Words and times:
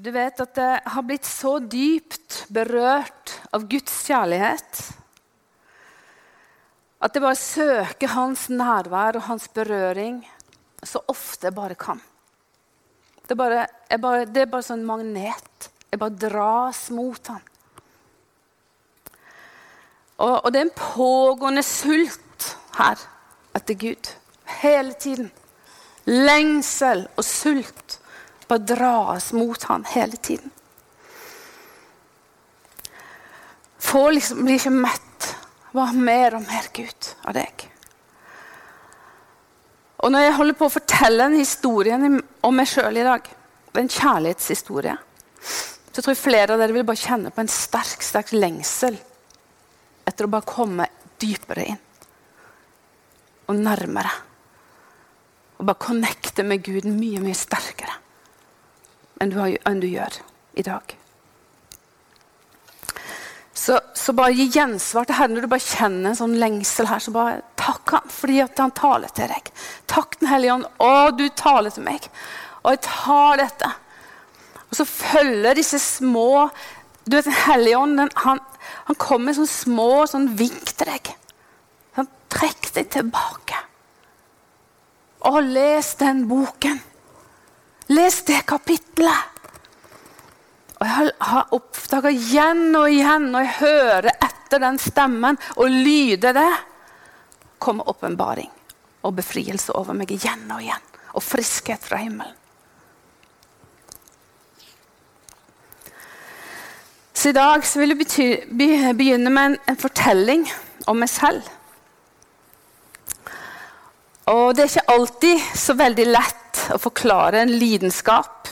Du 0.00 0.08
vet 0.14 0.38
at 0.40 0.56
jeg 0.56 0.80
har 0.94 1.04
blitt 1.04 1.26
så 1.28 1.58
dypt 1.60 2.44
berørt 2.48 3.34
av 3.52 3.66
Guds 3.68 3.98
kjærlighet 4.06 4.78
at 7.00 7.16
jeg 7.16 7.24
bare 7.24 7.36
søker 7.36 8.12
hans 8.14 8.46
nærvær 8.52 9.18
og 9.18 9.26
hans 9.26 9.48
berøring 9.52 10.22
så 10.84 11.02
ofte 11.08 11.48
jeg 11.48 11.56
bare 11.56 11.76
kan. 11.76 12.00
Det 13.24 13.36
er 13.36 13.40
bare, 13.42 13.66
bare, 14.00 14.24
det 14.24 14.44
er 14.44 14.50
bare 14.52 14.64
sånn 14.64 14.86
magnet. 14.88 15.68
Jeg 15.92 16.00
bare 16.00 16.16
dras 16.24 16.82
mot 16.96 17.32
han. 17.32 17.44
Og, 20.20 20.34
og 20.34 20.48
det 20.52 20.62
er 20.62 20.68
en 20.68 20.76
pågående 20.80 21.64
sult 21.66 22.50
her 22.78 23.00
etter 23.56 23.76
Gud. 23.84 24.12
Hele 24.60 24.96
tiden. 24.96 25.28
Lengsel 26.08 27.04
og 27.16 27.26
sult 27.26 27.99
bare 28.50 28.66
dras 28.66 29.32
mot 29.32 29.62
han 29.70 29.84
hele 29.88 30.16
tiden. 30.16 30.50
Får 33.78 34.12
liksom, 34.12 34.44
blir 34.44 34.58
ikke 34.58 34.74
mett. 34.74 35.28
Hva 35.70 35.86
mer 35.94 36.34
og 36.34 36.42
mer 36.48 36.66
Gud 36.74 37.12
av 37.30 37.36
deg? 37.38 37.66
Og 40.00 40.10
Når 40.10 40.24
jeg 40.24 40.36
holder 40.38 40.56
på 40.58 40.66
å 40.66 40.72
fortelle 40.72 41.28
en 41.28 41.36
historie 41.38 41.98
om 42.42 42.56
meg 42.56 42.68
sjøl 42.68 42.98
i 42.98 43.06
dag, 43.06 43.28
en 43.78 43.92
kjærlighetshistorie, 43.92 44.96
så 45.90 46.02
tror 46.02 46.10
jeg 46.10 46.22
flere 46.22 46.54
av 46.54 46.62
dere 46.62 46.74
vil 46.74 46.86
bare 46.88 46.98
kjenne 46.98 47.30
på 47.34 47.42
en 47.42 47.52
sterk 47.52 48.02
sterk 48.02 48.32
lengsel 48.34 48.96
etter 50.08 50.26
å 50.26 50.32
bare 50.32 50.48
komme 50.48 50.88
dypere 51.22 51.68
inn 51.70 51.80
og 53.50 53.62
nærmere. 53.62 54.12
Og 55.60 55.66
bare 55.68 55.86
connecte 55.86 56.42
med 56.46 56.64
Gud 56.66 56.88
mye, 56.88 57.20
mye 57.22 57.36
sterkere 57.36 57.98
enn 59.20 59.32
du, 59.32 59.38
enn 59.68 59.82
du 59.82 59.88
gjør 59.90 60.16
i 60.58 60.64
dag. 60.66 60.96
Så, 63.60 63.76
så, 63.94 64.14
bare 64.16 64.32
gi 64.32 64.46
gjensvar 64.54 65.04
til 65.04 65.18
Herren 65.18 65.34
når 65.36 65.44
du 65.44 65.50
bare 65.52 65.64
kjenner 65.66 66.10
en 66.10 66.16
sånn 66.16 66.38
lengsel 66.40 66.88
her. 66.88 67.02
så 67.04 67.12
bare 67.12 67.42
Takk 67.60 67.92
Han 67.92 68.12
fordi 68.14 68.38
at 68.40 68.62
Han 68.62 68.72
taler 68.72 69.12
til 69.12 69.28
deg. 69.28 69.50
Takk 69.90 70.16
Den 70.22 70.30
hellige 70.30 70.54
ånd. 70.54 70.68
Å, 70.80 71.10
du 71.12 71.26
taler 71.36 71.74
til 71.74 71.84
meg. 71.84 72.08
Og 72.62 72.72
jeg 72.72 72.82
tar 72.86 73.42
dette. 73.42 73.72
Og 74.70 74.78
så 74.78 74.86
følger 74.88 75.58
disse 75.58 75.80
små 75.82 76.48
Du 77.04 77.18
vet, 77.18 77.28
Den 77.28 77.36
hellige 77.44 77.82
ånd 77.82 78.00
han, 78.24 78.40
han 78.88 79.00
kommer 79.02 79.28
med 79.28 79.40
sånne 79.42 79.52
små 79.52 79.90
sånn 80.08 80.30
vink 80.40 80.72
til 80.72 80.94
deg. 80.94 81.12
Han 81.98 82.08
trekker 82.32 82.78
deg 82.78 82.88
tilbake. 82.96 83.60
Og 85.28 85.42
les 85.52 85.94
den 86.00 86.24
boken. 86.30 86.80
Les 87.90 88.22
det 88.26 88.44
kapitlet. 88.46 89.38
Og 90.80 90.86
Jeg 90.86 91.12
har 91.28 91.54
oppdaga 91.56 92.10
igjen 92.14 92.70
og 92.78 92.86
igjen, 92.88 93.26
når 93.32 93.44
jeg 93.44 93.56
hører 93.58 94.10
etter 94.14 94.62
den 94.62 94.78
stemmen 94.80 95.38
og 95.56 95.68
lyder 95.68 96.36
det, 96.38 96.50
kommer 97.60 97.90
åpenbaring 97.92 98.48
og 99.04 99.16
befrielse 99.18 99.74
over 99.76 99.96
meg 99.96 100.12
igjen 100.14 100.46
og 100.48 100.62
igjen. 100.62 100.86
Og 101.12 101.24
friskhet 101.24 101.82
fra 101.84 101.98
himmelen. 102.00 102.36
Så 107.12 107.34
i 107.34 107.36
dag 107.36 107.66
så 107.68 107.82
vil 107.82 107.92
jeg 107.92 108.96
begynne 108.96 109.28
med 109.28 109.50
en, 109.50 109.56
en 109.68 109.76
fortelling 109.76 110.46
om 110.88 111.02
meg 111.02 111.10
selv. 111.12 111.44
Og 114.30 114.54
det 114.54 114.62
er 114.62 114.70
ikke 114.70 114.94
alltid 114.94 115.44
så 115.58 115.74
veldig 115.78 116.06
lett 116.06 116.60
å 116.74 116.78
forklare 116.78 117.42
en 117.42 117.52
lidenskap, 117.58 118.48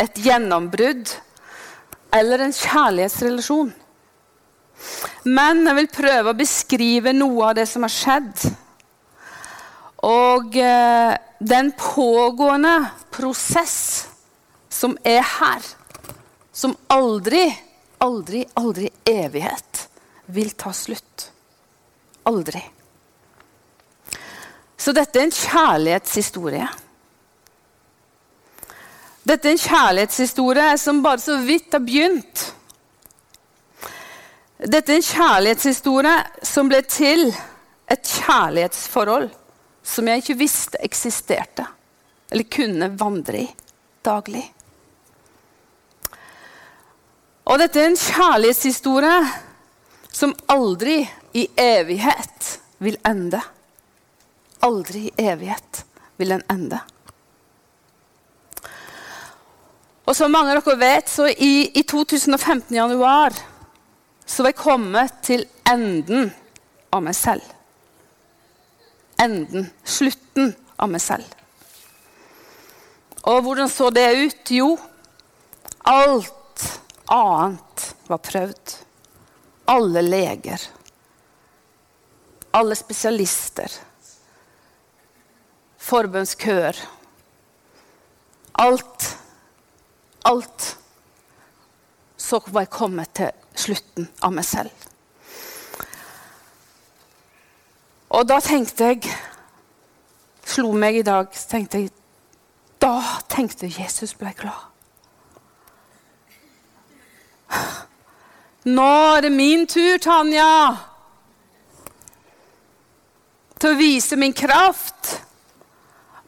et 0.00 0.18
gjennombrudd 0.24 1.10
eller 2.14 2.44
en 2.44 2.54
kjærlighetsrelasjon. 2.54 3.72
Men 5.28 5.62
jeg 5.66 5.78
vil 5.78 5.90
prøve 5.92 6.32
å 6.32 6.38
beskrive 6.38 7.14
noe 7.16 7.50
av 7.50 7.58
det 7.58 7.66
som 7.68 7.84
har 7.86 7.92
skjedd. 7.92 8.44
Og 10.04 10.56
eh, 10.60 11.14
den 11.40 11.72
pågående 11.78 12.74
prosess 13.14 13.78
som 14.72 14.96
er 15.06 15.22
her, 15.38 15.64
som 16.52 16.74
aldri, 16.92 17.46
aldri, 18.04 18.44
aldri 18.60 18.90
evighet 19.08 19.86
vil 20.34 20.52
ta 20.58 20.72
slutt. 20.76 21.30
Aldri. 22.28 22.62
Så 24.76 24.92
dette 24.92 25.20
er 25.20 25.28
en 25.28 25.34
kjærlighetshistorie. 25.34 26.66
Dette 29.24 29.48
er 29.48 29.54
en 29.54 29.62
kjærlighetshistorie 29.62 30.74
som 30.78 31.02
bare 31.04 31.22
så 31.22 31.38
vidt 31.40 31.72
har 31.72 31.84
begynt. 31.84 32.42
Dette 34.58 34.92
er 34.92 35.00
en 35.00 35.06
kjærlighetshistorie 35.06 36.18
som 36.44 36.68
ble 36.68 36.82
til 36.88 37.30
et 37.90 38.12
kjærlighetsforhold 38.24 39.30
som 39.84 40.08
jeg 40.08 40.22
ikke 40.22 40.38
visste 40.40 40.80
eksisterte, 40.84 41.66
eller 42.32 42.48
kunne 42.48 42.88
vandre 42.98 43.42
i 43.44 43.48
daglig. 44.04 44.44
Og 47.44 47.60
dette 47.60 47.80
er 47.80 47.90
en 47.90 48.00
kjærlighetshistorie 48.00 49.18
som 50.08 50.32
aldri 50.48 51.02
i 51.36 51.44
evighet 51.60 52.54
vil 52.84 52.96
ende 53.04 53.42
aldri 54.64 55.08
i 55.08 55.28
evighet 55.28 55.84
vil 56.16 56.34
den 56.34 56.44
ende. 56.50 56.80
Og 60.04 60.16
som 60.16 60.32
mange 60.32 60.52
av 60.52 60.60
dere 60.60 60.76
vet, 60.80 61.08
så 61.08 61.28
i, 61.28 61.70
i 61.72 61.82
2015 61.82 62.74
i 62.74 62.78
januar 62.78 63.36
så 64.24 64.44
var 64.44 64.52
jeg 64.52 64.60
kommet 64.60 65.20
til 65.24 65.44
enden 65.68 66.28
av 66.92 67.04
meg 67.04 67.16
selv. 67.16 67.44
Enden. 69.20 69.68
Slutten 69.84 70.52
av 70.76 70.90
meg 70.92 71.02
selv. 71.04 71.28
Og 73.24 73.40
hvordan 73.46 73.70
så 73.72 73.88
det 73.94 74.06
ut? 74.20 74.52
Jo, 74.52 74.74
alt 75.88 76.66
annet 77.12 77.86
var 78.10 78.20
prøvd. 78.20 78.76
Alle 79.72 80.04
leger. 80.04 80.60
Alle 82.54 82.76
spesialister 82.76 83.72
forbønnskøer. 85.84 86.78
Alt. 88.54 89.18
Alt. 90.24 90.78
Så 92.16 92.40
var 92.46 92.64
jeg 92.64 92.72
kommet 92.72 93.12
til 93.16 93.32
slutten 93.54 94.08
av 94.22 94.32
meg 94.32 94.46
selv. 94.48 94.72
Og 98.14 98.26
da 98.28 98.40
tenkte 98.42 98.92
jeg 98.92 99.14
Slo 100.44 100.74
meg 100.76 101.00
i 101.00 101.02
dag 101.02 101.32
tenkte 101.48 101.80
jeg, 101.80 101.90
Da 102.78 103.00
tenkte 103.32 103.66
Jesus 103.66 104.12
ble 104.14 104.30
glad. 104.36 104.68
Nå 108.64 108.88
er 109.16 109.24
det 109.24 109.32
min 109.32 109.66
tur, 109.68 109.98
Tanja, 110.04 110.76
til 113.60 113.72
å 113.72 113.78
vise 113.80 114.16
min 114.20 114.36
kraft. 114.36 115.23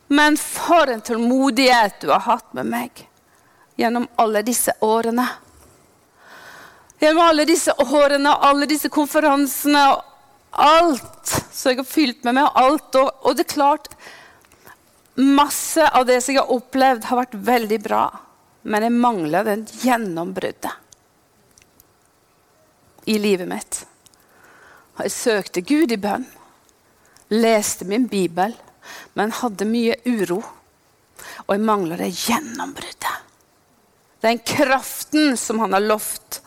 Men 0.07 0.37
for 0.37 0.91
en 0.91 1.01
tålmodighet 1.01 2.01
du 2.01 2.11
har 2.11 2.23
hatt 2.27 2.53
med 2.55 2.69
meg 2.71 3.07
gjennom 3.77 4.07
alle 4.17 4.43
disse 4.47 4.73
årene. 4.81 5.27
Gjennom 7.01 7.25
alle 7.27 7.47
disse 7.49 7.75
årene 7.83 8.33
og 8.33 8.47
alle 8.51 8.69
disse 8.71 8.89
konferansene 8.93 9.83
og 9.93 10.05
alt 10.57 11.33
som 11.53 11.73
jeg 11.73 11.81
har 11.83 11.89
fylt 11.89 12.25
meg 12.25 12.39
med. 12.39 12.49
alt. 12.55 12.95
Og, 12.95 13.11
og, 13.23 13.35
det 13.37 13.45
er 13.47 13.55
klart, 13.57 13.91
masse 15.17 15.89
av 15.89 16.07
det 16.09 16.21
som 16.23 16.35
jeg 16.35 16.43
har 16.43 16.55
opplevd, 16.55 17.05
har 17.11 17.21
vært 17.25 17.37
veldig 17.51 17.81
bra. 17.85 18.05
Men 18.63 18.87
jeg 18.87 18.97
mangler 18.97 19.47
den 19.47 19.67
gjennombruddet 19.83 20.73
i 23.07 23.19
livet 23.23 23.47
mitt. 23.51 23.83
Jeg 24.97 25.13
søkte 25.13 25.63
Gud 25.63 25.93
i 25.93 26.01
bønn, 26.01 26.25
leste 27.31 27.85
min 27.87 28.07
bibel 28.11 28.55
men 29.15 29.35
hadde 29.35 29.69
mye 29.69 29.97
uro. 30.07 30.41
Og 31.47 31.53
jeg 31.55 31.65
mangler 31.65 32.01
det 32.01 32.13
gjennombruddet. 32.15 33.23
Den 34.25 34.39
kraften 34.39 35.37
som 35.37 35.61
han 35.63 35.77
har 35.77 35.85
lovt 35.85 36.41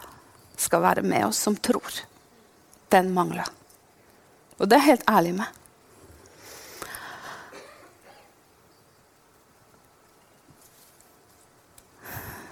skal 0.60 0.84
være 0.84 1.06
med 1.06 1.30
oss 1.30 1.40
som 1.46 1.56
tror. 1.56 2.02
Den 2.90 3.14
mangler. 3.16 3.48
Og 4.60 4.68
det 4.68 4.76
er 4.76 4.84
jeg 4.84 4.92
helt 4.92 5.10
ærlig 5.10 5.34
med. 5.40 5.56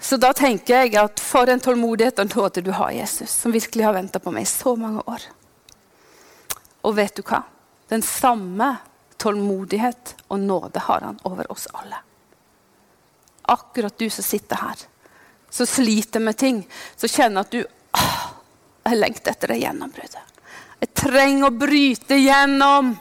Så 0.08 0.16
da 0.16 0.30
tenker 0.32 0.86
jeg 0.86 0.94
at 0.96 1.20
for 1.20 1.50
en 1.52 1.60
tålmodighet 1.60 2.22
og 2.22 2.30
nåde 2.32 2.62
du 2.64 2.70
har, 2.72 2.94
Jesus, 2.96 3.28
som 3.28 3.52
virkelig 3.52 3.84
har 3.84 3.92
venta 3.92 4.22
på 4.22 4.32
meg 4.32 4.46
i 4.46 4.48
så 4.48 4.72
mange 4.80 5.02
år. 5.04 5.26
Og 6.88 6.94
vet 6.96 7.18
du 7.18 7.20
hva? 7.28 7.42
Den 7.92 8.00
samme 8.00 8.70
tålmodighet 9.18 10.14
og 10.28 10.40
nåde 10.40 10.80
har 10.80 11.00
han 11.00 11.18
over 11.28 11.50
oss 11.52 11.66
alle. 11.72 11.98
Akkurat 13.42 13.98
du 13.98 14.10
som 14.10 14.24
sitter 14.24 14.56
her, 14.56 14.78
som 15.50 15.66
sliter 15.66 16.20
med 16.20 16.36
ting, 16.36 16.62
så 16.96 17.08
kjenner 17.08 17.40
at 17.46 17.50
du 17.50 17.64
åh, 17.64 18.24
Jeg 18.88 18.96
lengter 18.96 19.34
etter 19.34 19.50
det 19.52 19.58
gjennombruddet. 19.60 20.36
Jeg 20.80 20.94
trenger 20.96 21.50
å 21.50 21.56
bryte 21.60 22.16
gjennom. 22.16 22.94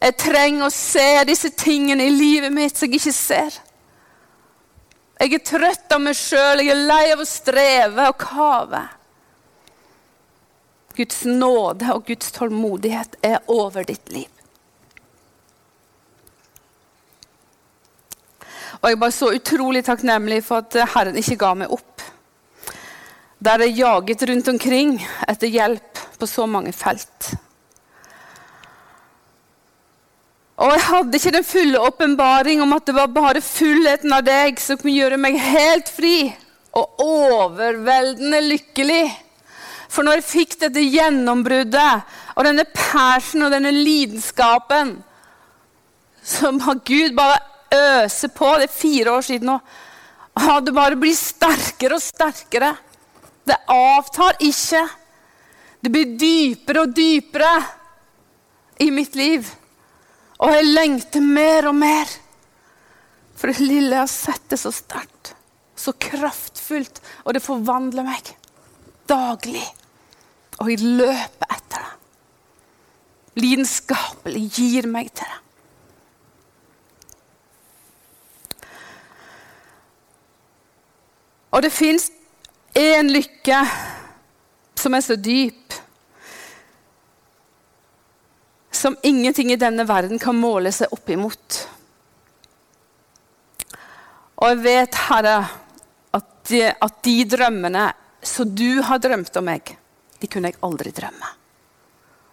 Jeg 0.00 0.16
trenger 0.20 0.66
å 0.66 0.74
se 0.74 1.24
disse 1.24 1.48
tingene 1.56 2.04
i 2.04 2.12
livet 2.12 2.52
mitt 2.52 2.76
som 2.76 2.90
jeg 2.90 3.00
ikke 3.00 3.14
ser. 3.16 3.56
Jeg 5.20 5.36
er 5.36 5.44
trøtt 5.44 5.92
av 5.92 6.02
meg 6.04 6.16
sjøl, 6.16 6.60
jeg 6.60 6.74
er 6.74 6.82
lei 6.90 7.06
av 7.14 7.22
å 7.22 7.28
streve 7.28 8.08
og 8.08 8.20
kave. 8.20 8.82
Guds 10.96 11.24
nåde 11.24 11.94
og 11.94 12.04
Guds 12.08 12.32
tålmodighet 12.36 13.16
er 13.24 13.40
over 13.52 13.88
ditt 13.88 14.12
liv. 14.12 14.39
Og 18.80 18.88
jeg 18.88 18.96
er 18.96 19.00
bare 19.02 19.12
så 19.12 19.28
utrolig 19.36 19.82
takknemlig 19.84 20.40
for 20.46 20.64
at 20.64 20.76
Herren 20.94 21.18
ikke 21.20 21.36
ga 21.40 21.52
meg 21.62 21.72
opp. 21.74 22.00
Der 23.40 23.64
jeg 23.66 23.76
jaget 23.80 24.24
rundt 24.28 24.48
omkring 24.52 24.94
etter 25.28 25.52
hjelp 25.52 26.00
på 26.20 26.28
så 26.28 26.46
mange 26.48 26.72
felt. 26.76 27.32
Og 30.60 30.72
jeg 30.74 30.84
hadde 30.84 31.16
ikke 31.16 31.32
den 31.32 31.46
fulle 31.48 31.80
åpenbaring 31.80 32.60
om 32.64 32.72
at 32.76 32.88
det 32.88 32.96
var 32.96 33.12
bare 33.12 33.44
fullheten 33.44 34.12
av 34.12 34.24
deg 34.26 34.60
som 34.60 34.80
kunne 34.80 34.96
gjøre 34.96 35.20
meg 35.20 35.38
helt 35.40 35.88
fri 35.88 36.16
og 36.76 37.00
overveldende 37.04 38.42
lykkelig. 38.44 39.04
For 39.90 40.06
når 40.06 40.20
jeg 40.20 40.28
fikk 40.28 40.58
dette 40.60 40.84
gjennombruddet 40.84 42.16
og 42.36 42.44
denne 42.46 42.66
passion 42.76 43.44
og 43.44 43.54
denne 43.56 43.72
lidenskapen 43.74 44.98
som 46.24 46.60
Gud 46.84 47.16
bare 47.16 47.40
øser 47.74 48.32
på 48.34 48.50
Det 48.58 48.68
er 48.68 48.74
fire 48.74 49.16
år 49.16 49.26
siden 49.26 49.52
nå. 49.52 49.58
Det 50.64 50.72
bare 50.74 50.98
blir 50.98 51.16
sterkere 51.16 51.98
og 51.98 52.02
sterkere. 52.02 52.74
Det 53.46 53.56
avtar 53.70 54.38
ikke. 54.40 54.82
Det 55.80 55.92
blir 55.92 56.16
dypere 56.20 56.84
og 56.84 56.94
dypere 56.96 57.52
i 58.80 58.90
mitt 58.94 59.16
liv. 59.18 59.46
Og 60.40 60.52
jeg 60.54 60.68
lengter 60.70 61.24
mer 61.24 61.68
og 61.70 61.76
mer. 61.76 62.10
For 63.36 63.48
det 63.48 63.64
lille 63.64 63.96
jeg 63.96 64.04
har 64.04 64.12
sett, 64.12 64.42
det 64.52 64.58
så 64.60 64.72
sterkt, 64.74 65.32
så 65.76 65.94
kraftfullt, 65.96 67.00
og 67.24 67.32
det 67.32 67.40
forvandler 67.40 68.04
meg 68.04 68.34
daglig. 69.08 69.64
Og 70.60 70.68
jeg 70.68 70.84
løper 70.84 71.54
etter 71.56 71.84
det. 71.86 71.94
Lidenskapelig 73.40 74.42
gir 74.58 74.88
meg 74.90 75.08
til 75.16 75.24
det. 75.24 75.38
Og 81.50 81.62
det 81.64 81.72
fins 81.74 82.10
én 82.78 83.10
lykke 83.10 83.60
som 84.78 84.94
er 84.94 85.04
så 85.04 85.16
dyp 85.18 85.74
som 88.80 88.96
ingenting 89.02 89.52
i 89.52 89.58
denne 89.60 89.84
verden 89.84 90.18
kan 90.18 90.38
måle 90.38 90.70
seg 90.72 90.92
opp 90.94 91.10
imot. 91.12 91.56
Og 94.40 94.46
jeg 94.48 94.60
vet, 94.64 95.00
Herre, 95.10 95.34
at 96.16 96.30
de, 96.48 96.62
at 96.72 97.02
de 97.04 97.16
drømmene 97.28 97.90
som 98.24 98.48
du 98.56 98.80
har 98.86 99.02
drømt 99.02 99.36
om 99.36 99.48
meg, 99.50 99.74
de 100.20 100.30
kunne 100.32 100.48
jeg 100.48 100.60
aldri 100.64 100.94
drømme. 100.96 101.28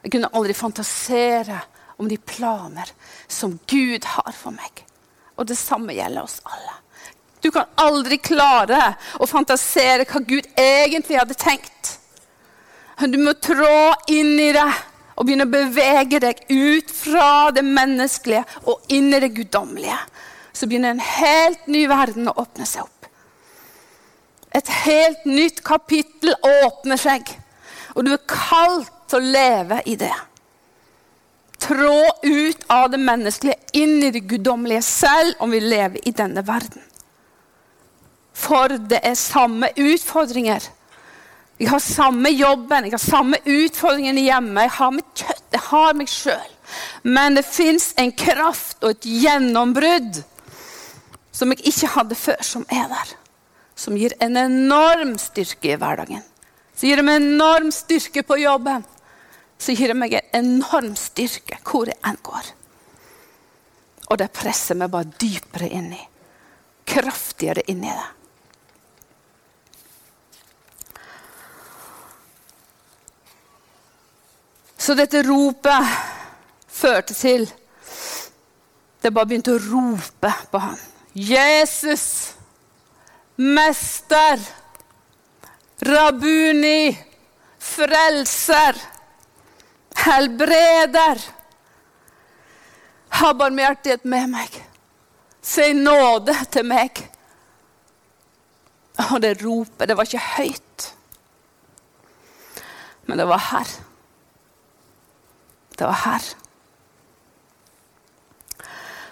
Jeg 0.05 0.13
kunne 0.13 0.31
aldri 0.39 0.55
fantasere 0.55 1.59
om 1.99 2.07
de 2.07 2.15
planer 2.21 2.93
som 3.27 3.57
Gud 3.67 4.07
har 4.07 4.31
for 4.31 4.55
meg. 4.55 4.85
Og 5.35 5.49
det 5.49 5.57
samme 5.59 5.97
gjelder 5.97 6.23
oss 6.23 6.39
alle. 6.47 6.77
Du 7.41 7.51
kan 7.53 7.69
aldri 7.75 8.17
klare 8.17 8.95
å 9.21 9.27
fantasere 9.29 10.07
hva 10.09 10.21
Gud 10.25 10.47
egentlig 10.57 11.19
hadde 11.19 11.37
tenkt. 11.37 11.97
Du 12.97 13.17
må 13.21 13.35
trå 13.37 13.93
inn 14.09 14.39
i 14.41 14.51
det 14.55 14.67
og 15.17 15.25
begynne 15.25 15.45
å 15.47 15.53
bevege 15.53 16.19
deg 16.21 16.43
ut 16.49 16.91
fra 16.93 17.49
det 17.53 17.63
menneskelige 17.65 18.43
og 18.69 18.93
inn 18.93 19.09
i 19.13 19.21
det 19.21 19.33
guddommelige. 19.37 19.97
Så 20.53 20.69
begynner 20.69 20.95
en 20.95 21.03
helt 21.03 21.67
ny 21.69 21.85
verden 21.89 22.29
å 22.29 22.37
åpne 22.41 22.65
seg 22.65 22.85
opp. 22.85 23.09
Et 24.57 24.69
helt 24.85 25.25
nytt 25.29 25.61
kapittel 25.65 26.33
åpner 26.65 26.97
seg, 26.97 27.29
og 27.93 28.05
du 28.07 28.13
er 28.15 28.23
kalt 28.29 28.89
til 29.09 29.19
å 29.19 29.33
leve 29.35 29.81
i 29.85 29.97
det. 29.99 30.13
Trå 31.61 31.99
ut 32.23 32.65
av 32.71 32.89
det 32.93 33.01
menneskelige, 33.01 33.57
inn 33.77 33.99
i 34.05 34.11
det 34.13 34.23
guddommelige, 34.29 34.81
selv 34.85 35.41
om 35.43 35.53
vi 35.53 35.61
lever 35.61 36.01
i 36.07 36.13
denne 36.15 36.45
verden. 36.45 36.86
For 38.37 38.77
det 38.89 39.01
er 39.05 39.17
samme 39.17 39.71
utfordringer. 39.73 40.69
Jeg 41.57 41.71
har 41.71 41.81
samme 41.81 42.29
jobben, 42.29 42.85
jeg 42.85 42.93
har 42.93 43.01
samme 43.01 43.39
utfordringene 43.41 44.27
hjemme. 44.27 44.67
Jeg 44.67 44.75
har 44.77 44.91
mitt 44.93 45.23
kjøtt, 45.23 45.45
jeg 45.55 45.63
har 45.71 45.95
meg 45.97 46.11
sjøl. 46.11 46.51
Men 47.03 47.37
det 47.37 47.47
fins 47.47 47.93
en 47.97 48.11
kraft 48.13 48.83
og 48.83 48.93
et 48.93 49.07
gjennombrudd 49.23 50.19
som 51.37 51.53
jeg 51.53 51.69
ikke 51.69 51.89
hadde 51.93 52.17
før, 52.17 52.41
som 52.45 52.65
er 52.73 52.85
der. 52.91 53.13
Som 53.77 53.97
gir 53.97 54.13
en 54.21 54.37
enorm 54.41 55.15
styrke 55.21 55.73
i 55.73 55.79
hverdagen. 55.79 56.23
Så 56.77 56.89
gir 56.89 57.01
meg 57.05 57.21
enorm 57.23 57.71
styrke 57.73 58.23
på 58.25 58.37
jobben. 58.41 58.85
Så 59.57 59.73
gir 59.77 59.93
meg 59.97 60.13
en 60.17 60.29
enorm 60.37 60.93
styrke 60.97 61.57
hvor 61.65 61.89
jeg 61.89 61.97
enn 62.05 62.21
går. 62.25 62.51
Og 64.07 64.21
det 64.21 64.29
presser 64.33 64.77
meg 64.77 64.93
bare 64.93 65.09
dypere 65.19 65.69
inn 65.73 65.89
i. 65.93 66.03
Kraftigere 66.87 67.65
inn 67.69 67.81
i 67.83 67.89
det. 67.91 68.07
Så 74.87 74.93
dette 74.95 75.19
ropet 75.27 75.95
førte 76.71 77.11
til 77.11 77.41
Det 79.03 79.09
bare 79.11 79.27
begynte 79.27 79.57
å 79.57 79.59
rope 79.59 80.29
på 80.47 80.59
ham. 80.63 80.77
Jesus, 81.11 82.05
mester, 83.35 84.39
rabuni, 85.85 86.93
frelser, 87.59 88.79
helbreder. 90.05 91.21
Ha 93.19 93.33
barmhjertighet 93.41 94.07
med 94.07 94.31
meg. 94.33 94.55
Si 95.41 95.67
nåde 95.75 96.35
til 96.51 96.67
meg. 96.67 97.03
Og 99.09 99.19
det 99.23 99.35
ropet, 99.43 99.87
det 99.87 99.99
var 99.99 100.09
ikke 100.09 100.25
høyt, 100.37 100.89
men 103.05 103.19
det 103.21 103.29
var 103.29 103.45
her. 103.51 103.77
Det 105.77 105.87
var 105.87 106.01
her. 106.03 106.23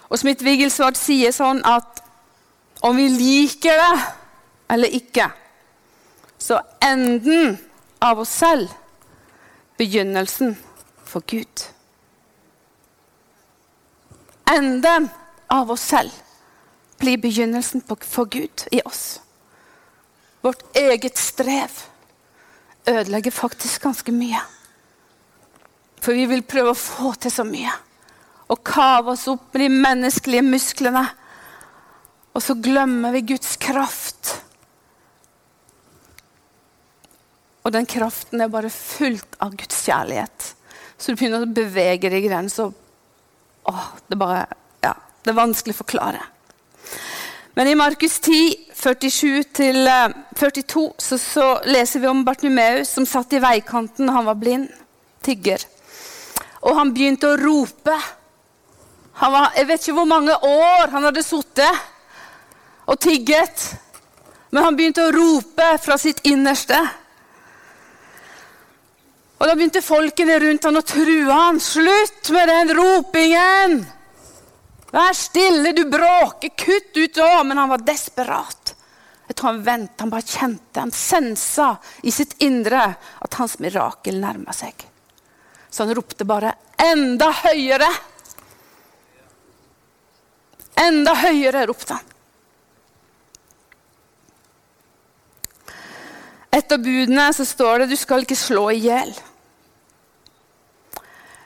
Og 0.10 0.19
Smith-Wigelsvart 0.22 0.98
sier 0.98 1.34
sånn 1.34 1.62
at 1.65 2.01
om 2.86 2.98
vi 2.98 3.07
liker 3.10 3.79
det 3.81 4.05
eller 4.74 4.98
ikke, 4.98 5.29
så 6.38 6.60
enden 6.84 7.55
av 8.03 8.19
oss 8.22 8.34
selv 8.34 8.74
begynnelsen 9.79 10.55
for 11.05 11.25
Gud. 11.27 11.65
Enden 14.51 15.10
av 15.50 15.72
oss 15.74 15.86
selv 15.89 16.13
blir 17.01 17.17
begynnelsen 17.22 17.84
for 17.88 18.29
Gud 18.29 18.67
i 18.72 18.81
oss. 18.86 19.22
Vårt 20.45 20.62
eget 20.77 21.17
strev 21.17 21.72
ødelegger 22.88 23.31
faktisk 23.31 23.81
ganske 23.81 24.13
mye. 24.13 24.41
For 26.05 26.13
vi 26.13 26.27
vil 26.29 26.43
prøve 26.45 26.75
å 26.75 26.77
få 26.77 27.15
til 27.17 27.33
så 27.33 27.41
mye. 27.47 27.71
Og 28.53 28.59
kave 28.62 29.15
oss 29.15 29.25
opp 29.31 29.55
med 29.55 29.63
de 29.63 29.69
menneskelige 29.74 30.45
musklene. 30.45 31.01
Og 32.35 32.43
så 32.45 32.53
glemmer 32.62 33.15
vi 33.15 33.24
Guds 33.33 33.55
kraft. 33.57 34.35
Og 37.65 37.74
den 37.74 37.89
kraften 37.89 38.41
er 38.43 38.53
bare 38.53 38.69
fullt 38.69 39.39
av 39.41 39.55
Guds 39.57 39.81
kjærlighet. 39.88 40.53
Så 40.93 41.12
du 41.12 41.17
begynner 41.17 41.41
å 41.41 41.50
bevege 41.50 42.09
deg 42.12 42.21
i 42.21 42.29
grensa. 42.29 42.69
det, 44.07 44.17
ja, 44.85 44.93
det 44.93 45.29
er 45.33 45.41
vanskelig 45.41 45.74
å 45.74 45.81
forklare. 45.81 46.21
Men 47.57 47.65
i 47.71 47.79
Markus 47.79 48.19
10, 48.19 48.75
47-42 48.75 50.91
så, 51.01 51.17
så 51.17 51.45
leser 51.65 52.00
vi 52.03 52.07
om 52.12 52.25
Bartnumeus 52.27 52.93
som 52.93 53.05
satt 53.09 53.33
i 53.33 53.41
veikanten. 53.41 54.12
Han 54.12 54.29
var 54.29 54.38
blind. 54.38 54.69
Tigger. 55.25 55.65
Og 56.65 56.77
han 56.77 56.93
begynte 56.95 57.29
å 57.29 57.39
rope. 57.39 57.95
Var, 59.15 59.50
jeg 59.55 59.67
vet 59.69 59.84
ikke 59.84 59.98
hvor 60.00 60.10
mange 60.10 60.36
år 60.36 60.91
han 60.91 61.05
hadde 61.07 61.24
sittet 61.24 61.84
og 62.89 63.00
tigget. 63.01 63.67
Men 64.50 64.67
han 64.67 64.77
begynte 64.77 65.05
å 65.05 65.13
rope 65.13 65.69
fra 65.84 65.98
sitt 66.01 66.24
innerste. 66.27 66.79
Og 69.36 69.50
Da 69.50 69.55
begynte 69.55 69.84
folkene 69.84 70.39
rundt 70.41 70.63
han 70.65 70.79
å 70.79 70.86
true 70.86 71.27
han. 71.31 71.60
'Slutt 71.60 72.31
med 72.31 72.48
den 72.50 72.74
ropingen!' 72.77 73.86
'Vær 74.91 75.13
stille, 75.13 75.74
du 75.75 75.84
bråker. 75.91 76.50
Kutt 76.55 76.98
ut 76.98 77.13
da!' 77.13 77.43
Men 77.43 77.57
han 77.57 77.69
var 77.69 77.84
desperat. 77.84 78.74
Jeg 79.27 79.36
tror 79.36 79.51
han 79.51 79.63
ventet, 79.63 80.00
han 80.00 80.10
bare 80.10 80.22
kjente, 80.22 80.79
han 80.79 80.91
sensa 80.91 81.75
i 82.03 82.12
sitt 82.12 82.36
indre 82.45 82.95
at 83.22 83.34
hans 83.34 83.57
mirakel 83.60 84.22
nærma 84.22 84.53
seg. 84.53 84.86
Så 85.75 85.84
han 85.84 85.96
ropte 85.96 86.24
bare 86.24 86.53
'enda 86.79 87.27
høyere'. 87.36 87.91
Enda 90.79 91.15
høyere, 91.20 91.65
ropte 91.67 91.98
han. 91.98 92.13
Etter 96.55 96.79
budene 96.79 97.27
så 97.36 97.44
står 97.44 97.84
det 97.84 97.89
'du 97.89 97.98
skal 98.00 98.24
ikke 98.24 98.39
slå 98.39 98.70
i 98.72 98.79
hjel'. 98.88 99.20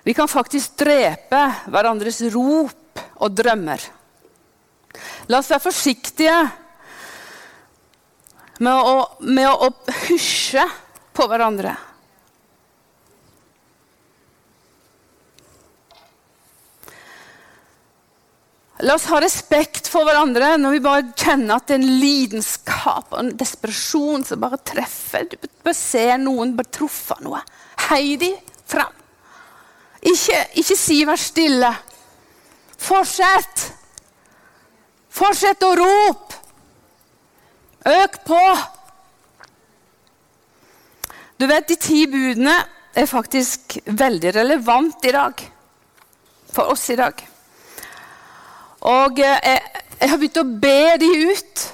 Vi 0.06 0.14
kan 0.14 0.30
faktisk 0.30 0.78
drepe 0.78 1.42
hverandres 1.66 2.22
rop 2.30 3.02
og 3.18 3.34
drømmer. 3.34 3.82
La 5.28 5.42
oss 5.42 5.50
være 5.50 5.66
forsiktige 5.66 6.38
med 8.60 8.74
å, 8.74 8.96
med 9.22 9.50
å 9.50 9.74
hysje 10.06 10.70
på 11.14 11.26
hverandre. 11.26 11.89
La 18.80 18.96
oss 18.96 19.10
ha 19.12 19.18
respekt 19.20 19.90
for 19.92 20.08
hverandre 20.08 20.54
når 20.60 20.78
vi 20.78 20.84
bare 20.84 21.08
kjenner 21.20 21.58
at 21.58 21.68
det 21.68 21.76
er 21.76 21.82
en 21.82 22.00
lidenskap 22.00 23.10
og 23.12 23.20
en 23.20 23.32
desperasjon 23.36 24.24
som 24.24 24.40
bare 24.40 24.60
treffer. 24.64 25.26
Du 25.28 25.36
bør 25.66 25.76
se 25.76 26.06
noen 26.22 26.54
bare 26.56 26.72
truffet 26.78 27.20
noe. 27.26 27.42
Hei 27.90 28.16
de 28.22 28.32
fram. 28.70 28.94
Ikke, 30.00 30.46
ikke 30.62 30.78
si 30.80 31.04
'vær 31.04 31.20
stille'. 31.20 31.76
Fortsett. 32.80 33.66
Fortsett 35.12 35.64
å 35.68 35.76
rope. 35.76 36.38
Øk 37.86 38.16
på. 38.24 38.44
Du 41.40 41.48
vet, 41.48 41.68
De 41.68 41.76
ti 41.76 42.06
budene 42.08 42.56
er 42.96 43.06
faktisk 43.06 43.78
veldig 43.86 44.36
relevant 44.36 45.06
i 45.06 45.12
dag. 45.12 45.44
For 46.54 46.72
oss 46.72 46.90
i 46.90 46.96
dag. 46.96 47.39
Og 48.88 49.20
eh, 49.20 49.40
jeg, 49.44 49.84
jeg 50.00 50.12
har 50.12 50.22
begynt 50.22 50.42
å 50.42 50.48
be 50.64 50.84
de 51.02 51.10
ut. 51.32 51.66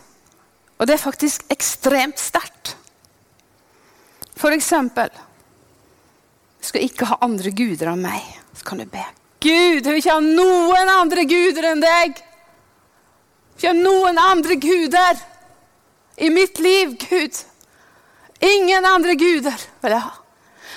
Og 0.80 0.88
det 0.88 0.96
er 0.96 1.04
faktisk 1.04 1.46
ekstremt 1.54 2.20
sterkt. 2.20 2.76
For 4.36 4.52
eksempel 4.52 5.08
Du 6.60 6.68
skal 6.68 6.84
ikke 6.84 7.08
ha 7.08 7.22
andre 7.24 7.54
guder 7.56 7.92
enn 7.94 8.02
meg. 8.04 8.26
Så 8.58 8.66
kan 8.66 8.82
du 8.82 8.88
be. 8.90 9.04
Gud, 9.46 9.86
jeg 9.86 9.86
vil 9.86 10.00
ikke 10.02 10.16
ha 10.16 10.24
noen 10.24 10.90
andre 10.90 11.26
guder 11.30 11.68
enn 11.70 11.84
deg. 11.84 12.22
Ikke 13.56 13.70
ha 13.70 13.76
noen 13.78 14.18
andre 14.18 14.58
guder 14.58 15.20
i 16.18 16.32
mitt 16.34 16.58
liv, 16.64 16.96
Gud. 16.98 17.38
Ingen 18.40 18.86
andre 18.88 19.14
guder 19.20 19.66
vil 19.84 19.94
jeg 19.94 20.02
ha. 20.08 20.14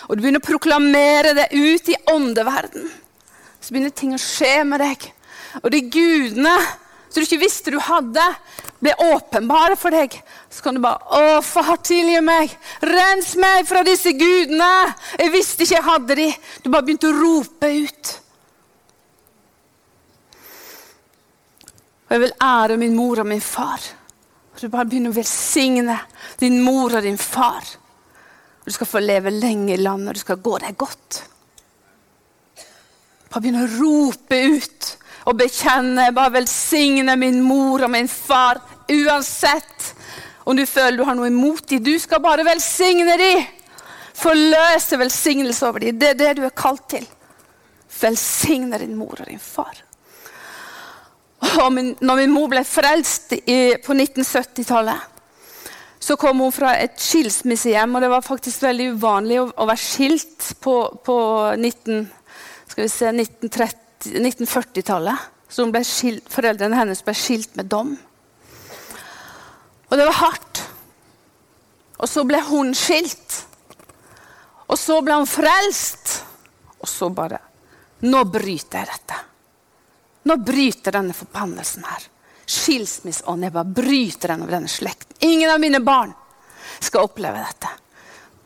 Og 0.09 0.17
du 0.17 0.23
begynner 0.23 0.43
å 0.43 0.49
proklamere 0.49 1.35
det 1.37 1.49
ut 1.55 1.89
i 1.89 1.97
åndeverden. 2.13 2.87
Så 3.61 3.73
begynner 3.73 3.95
ting 3.95 4.15
å 4.17 4.21
skje 4.21 4.61
med 4.69 4.83
deg. 4.85 5.09
Og 5.63 5.71
de 5.75 5.83
gudene 5.91 6.55
som 7.09 7.23
du 7.23 7.25
ikke 7.25 7.41
visste 7.41 7.73
du 7.73 7.79
hadde, 7.81 8.25
ble 8.79 8.93
åpenbare 9.09 9.77
for 9.79 9.95
deg. 9.95 10.15
Så 10.53 10.63
kan 10.63 10.77
du 10.77 10.83
bare 10.85 11.01
Å, 11.19 11.41
far, 11.43 11.79
tilgi 11.83 12.21
meg! 12.25 12.53
Rens 12.85 13.35
meg 13.41 13.67
fra 13.69 13.83
disse 13.87 14.13
gudene! 14.17 14.71
Jeg 15.19 15.33
visste 15.35 15.65
ikke 15.65 15.79
jeg 15.79 15.89
hadde 15.89 16.19
de. 16.19 16.29
Du 16.63 16.71
bare 16.71 16.87
begynte 16.87 17.11
å 17.11 17.17
rope 17.17 17.73
ut. 17.73 18.13
Og 22.09 22.15
jeg 22.15 22.25
vil 22.25 22.37
ære 22.45 22.79
min 22.81 22.95
mor 22.97 23.25
og 23.25 23.29
min 23.29 23.43
far. 23.45 23.83
Og 24.55 24.63
du 24.63 24.71
bare 24.73 24.89
begynner 24.89 25.13
å 25.13 25.19
velsigne 25.19 25.99
din 26.41 26.61
mor 26.65 26.95
og 26.99 27.05
din 27.05 27.19
far. 27.21 27.67
Du 28.65 28.73
skal 28.73 28.89
få 28.89 29.01
leve 29.01 29.33
lenge 29.33 29.75
i 29.75 29.81
landet, 29.81 30.13
og 30.13 30.17
du 30.17 30.23
skal 30.23 30.41
gå 30.45 30.55
deg 30.61 30.77
godt. 30.77 31.23
Bare 33.29 33.43
begynne 33.43 33.67
å 33.67 33.75
rope 33.75 34.41
ut 34.55 34.95
og 35.29 35.37
bekjenne. 35.37 36.09
Bare 36.17 36.39
velsigne 36.41 37.17
min 37.21 37.43
mor 37.45 37.85
og 37.85 37.93
min 37.93 38.09
far 38.09 38.63
uansett 38.89 39.95
om 40.49 40.57
du 40.57 40.65
føler 40.65 40.97
du 40.97 41.05
har 41.05 41.17
noe 41.19 41.29
imot 41.29 41.67
dem. 41.69 41.83
Du 41.85 41.93
skal 42.01 42.23
bare 42.25 42.47
velsigne 42.47 43.19
dem. 43.21 43.43
Forløse 44.17 44.97
velsignelse 44.99 45.67
over 45.69 45.85
dem. 45.85 45.99
Det 46.01 46.15
er 46.15 46.17
det 46.17 46.31
du 46.39 46.47
er 46.49 46.57
kalt 46.57 46.87
til. 46.89 47.05
Velsigne 48.01 48.81
din 48.81 48.97
mor 48.97 49.19
og 49.21 49.29
din 49.29 49.43
far. 49.43 49.85
Og 51.63 51.69
min, 51.73 51.93
når 52.01 52.23
min 52.23 52.33
mor 52.33 52.49
ble 52.51 52.65
frelst 52.67 53.37
i, 53.39 53.77
på 53.85 53.95
1970-tallet, 53.95 55.05
så 56.01 56.17
kom 56.19 56.41
hun 56.41 56.55
fra 56.55 56.73
et 56.81 56.97
skilsmissehjem, 57.03 57.95
og 57.95 58.03
det 58.03 58.11
var 58.11 58.25
faktisk 58.27 58.63
veldig 58.65 58.89
uvanlig 58.97 59.39
å, 59.43 59.45
å 59.53 59.67
være 59.69 59.83
skilt 59.83 60.49
på, 60.63 60.75
på 61.05 61.19
19, 61.59 62.09
1940-tallet. 64.07 65.27
Så 65.49 65.65
foreldrene 66.29 66.77
hennes 66.77 67.01
ble 67.05 67.15
skilt 67.17 67.55
med 67.57 67.71
dom. 67.73 67.95
Og 69.89 69.97
det 69.97 70.05
var 70.05 70.19
hardt. 70.21 70.63
Og 71.99 72.09
så 72.09 72.25
ble 72.29 72.41
hun 72.51 72.75
skilt. 72.77 73.39
Og 74.69 74.77
så 74.79 75.01
ble 75.03 75.17
hun 75.19 75.29
frelst. 75.29 76.19
Og 76.79 76.89
så 76.89 77.09
bare 77.11 77.41
Nå 77.99 78.21
bryter 78.31 78.79
jeg 78.79 78.87
dette. 78.93 79.17
Nå 80.31 80.37
bryter 80.47 80.95
denne 80.95 81.17
forbannelsen 81.17 81.83
her. 81.89 82.05
Skilsmisseånden 82.47 83.51
bare 83.51 83.75
bryter 83.75 84.31
den 84.31 84.45
over 84.45 84.55
denne 84.55 84.71
slekten. 84.71 85.17
Ingen 85.27 85.51
av 85.51 85.59
mine 85.59 85.81
barn 85.83 86.13
skal 86.79 87.09
oppleve 87.09 87.43
dette. 87.43 87.73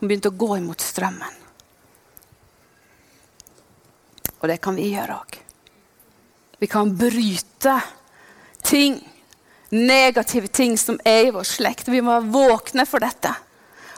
Hun 0.00 0.08
begynte 0.08 0.32
å 0.32 0.38
gå 0.40 0.56
imot 0.56 0.80
strømmen. 0.80 1.36
Og 4.40 4.48
det 4.48 4.56
kan 4.64 4.78
vi 4.78 4.88
gjøre 4.94 5.20
òg. 5.20 5.41
Vi 6.62 6.66
kan 6.66 6.96
bryte 6.96 7.80
ting, 8.62 9.08
negative 9.68 10.46
ting 10.46 10.78
som 10.78 11.00
er 11.04 11.24
i 11.26 11.30
vår 11.34 11.42
slekt. 11.42 11.88
Vi 11.90 11.98
må 11.98 12.12
være 12.12 12.28
våkne 12.30 12.84
for 12.86 13.02
dette. 13.02 13.32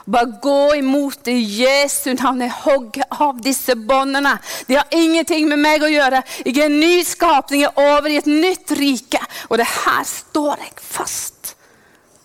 Bare 0.09 0.39
gå 0.41 0.75
imot 0.79 1.19
det. 1.27 1.35
Jesu 1.59 2.15
navn. 2.17 2.41
Jeg 2.41 3.03
av 3.09 3.43
disse 3.45 3.75
båndene. 3.75 4.31
De 4.65 4.79
har 4.79 4.97
ingenting 4.97 5.45
med 5.51 5.61
meg 5.61 5.85
å 5.85 5.91
gjøre. 5.93 6.23
Er 6.41 6.57
en 6.63 6.79
ny 6.79 7.03
skapning. 7.05 7.67
Er 7.67 7.77
over 7.77 8.09
i 8.09 8.17
et 8.17 8.31
nytt 8.31 8.73
rike. 8.81 9.21
Og 9.51 9.61
det 9.61 9.69
her 9.69 10.01
står 10.09 10.65
jeg 10.65 10.73
fast 10.81 11.53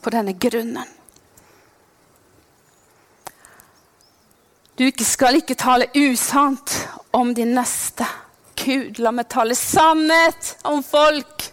på 0.00 0.14
denne 0.16 0.38
grunnen. 0.40 0.88
Du 4.80 4.88
skal 5.04 5.42
ikke 5.42 5.60
tale 5.60 5.92
usant 6.00 6.78
om 7.12 7.36
din 7.36 7.52
neste. 7.60 8.08
Gud, 8.60 9.00
la 9.00 9.14
meg 9.14 9.28
tale 9.32 9.56
sannhet 9.58 10.54
om 10.68 10.82
folk. 10.84 11.48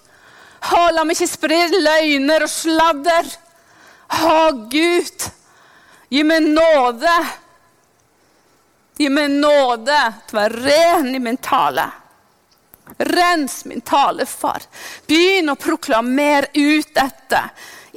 Å, 0.67 0.87
la 0.91 1.05
meg 1.07 1.15
ikke 1.15 1.31
spre 1.31 1.63
løgner 1.71 2.45
og 2.45 2.51
sladder. 2.51 3.33
Å, 4.17 4.37
Gud, 4.71 5.27
Gi 6.09 6.23
meg 6.23 6.43
nåde. 6.43 7.15
Gi 8.97 9.09
meg 9.11 9.31
nåde 9.31 9.97
til 10.27 10.37
å 10.37 10.39
være 10.39 10.61
ren 10.63 11.15
i 11.15 11.19
min 11.21 11.39
tale. 11.43 11.85
Rens 12.97 13.65
min 13.67 13.83
tale, 13.83 14.25
far. 14.25 14.63
Begynn 15.07 15.51
å 15.51 15.57
proklamere 15.59 16.47
ut 16.55 16.93
dette 16.95 17.41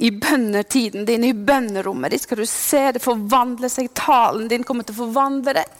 i 0.03 0.11
bønnetiden 0.11 1.05
din, 1.07 1.23
i 1.23 1.33
bønnerommet 1.33 2.11
ditt. 2.11 2.25
Skal 2.25 2.43
du 2.43 2.49
se 2.49 2.89
det 2.97 3.03
forvandle 3.03 3.69
seg. 3.71 3.93
Talen 3.95 4.49
din 4.51 4.67
kommer 4.67 4.83
til 4.83 4.97
å 4.97 5.05
forvandle 5.05 5.55
deg. 5.61 5.77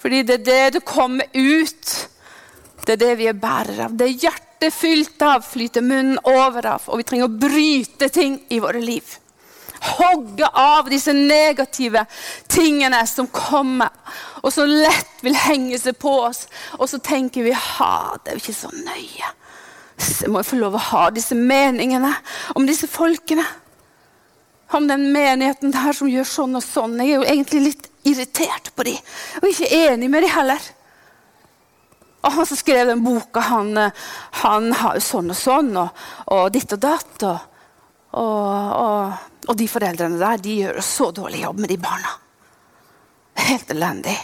Fordi 0.00 0.22
det 0.26 0.40
er 0.40 0.46
det 0.46 0.78
du 0.78 0.80
kommer 0.86 1.28
ut. 1.32 1.92
Det 2.86 2.96
er 2.96 3.02
det 3.02 3.14
vi 3.20 3.28
er 3.30 3.38
bærere 3.38 3.88
av. 3.88 3.94
Det 3.96 4.08
er 4.08 4.26
hjertet 4.26 4.74
fylt 4.74 5.22
av, 5.24 5.44
flyter 5.44 5.84
munnen 5.84 6.18
over 6.24 6.66
av. 6.76 6.90
Og 6.90 7.00
vi 7.00 7.06
trenger 7.08 7.30
å 7.30 7.38
bryte 7.46 8.10
ting 8.12 8.40
i 8.52 8.60
våre 8.62 8.82
liv 8.82 9.16
hogge 9.80 10.46
av 10.46 10.90
disse 10.90 11.12
negative 11.12 12.04
tingene 12.48 13.02
som 13.06 13.26
kommer, 13.26 13.90
og 14.42 14.52
så 14.52 14.66
lett 14.66 15.22
vil 15.24 15.36
henge 15.36 15.78
seg 15.80 15.98
på 16.00 16.12
oss. 16.28 16.46
Og 16.78 16.88
så 16.90 17.00
tenker 17.02 17.46
vi 17.46 17.54
ha, 17.56 18.16
det 18.22 18.32
er 18.32 18.38
jo 18.38 18.44
ikke 18.44 18.56
så 18.56 18.72
nøye. 18.72 19.32
Så 19.96 20.28
må 20.28 20.42
jeg 20.42 20.50
få 20.50 20.58
lov 20.60 20.76
å 20.76 20.86
ha 20.90 21.06
disse 21.14 21.36
meningene 21.38 22.12
om 22.54 22.66
disse 22.68 22.88
folkene. 22.90 23.46
Om 24.76 24.88
den 24.90 25.08
menigheten 25.14 25.72
der 25.72 25.94
som 25.96 26.10
gjør 26.10 26.26
sånn 26.28 26.58
og 26.58 26.64
sånn. 26.64 26.98
Jeg 27.00 27.14
er 27.14 27.20
jo 27.20 27.28
egentlig 27.30 27.62
litt 27.68 27.86
irritert 28.06 28.72
på 28.76 28.86
dem, 28.88 29.12
og 29.42 29.48
ikke 29.50 29.72
enig 29.86 30.10
med 30.12 30.26
dem 30.26 30.34
heller. 30.36 30.70
Og 32.26 32.32
han 32.32 32.48
som 32.48 32.58
skrev 32.58 32.88
den 32.90 33.04
boka, 33.04 33.42
han, 33.52 33.76
han 34.42 34.72
har 34.80 34.96
jo 34.96 35.04
sånn 35.04 35.30
og 35.30 35.38
sånn, 35.38 35.76
og, 35.78 36.06
og 36.34 36.48
ditt 36.54 36.72
og 36.74 36.82
datt. 36.82 37.28
og 37.28 37.52
og, 38.16 39.12
og, 39.48 39.56
de 39.58 39.66
foreldrene 39.68 40.16
der 40.20 40.40
de 40.40 40.54
gjør 40.62 40.80
så 40.84 41.10
dårlig 41.12 41.42
jobb 41.42 41.58
med 41.60 41.72
de 41.72 41.78
barna. 41.80 42.14
Helt 43.46 43.70
elendig. 43.74 44.16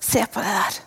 Se 0.00 0.24
på 0.32 0.40
det 0.40 0.54
der. 0.54 0.78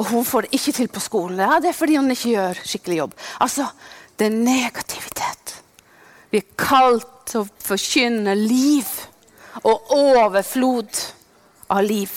Og 0.00 0.10
hun 0.10 0.26
får 0.26 0.46
det 0.46 0.58
ikke 0.58 0.74
til 0.76 0.90
på 0.92 1.02
skolen. 1.04 1.40
Ja, 1.40 1.60
det 1.60 1.72
er 1.72 1.78
fordi 1.78 1.96
hun 1.96 2.12
ikke 2.12 2.34
gjør 2.34 2.60
skikkelig 2.64 3.00
jobb. 3.04 3.16
Altså, 3.40 3.70
Det 4.20 4.26
er 4.26 4.36
negativitet. 4.36 5.54
Vi 6.30 6.42
er 6.42 6.56
kalt 6.60 7.08
til 7.30 7.40
å 7.40 7.48
forkynne 7.64 8.34
liv 8.36 8.84
og 9.62 9.92
overflod 9.96 11.00
av 11.70 11.82
liv. 11.84 12.12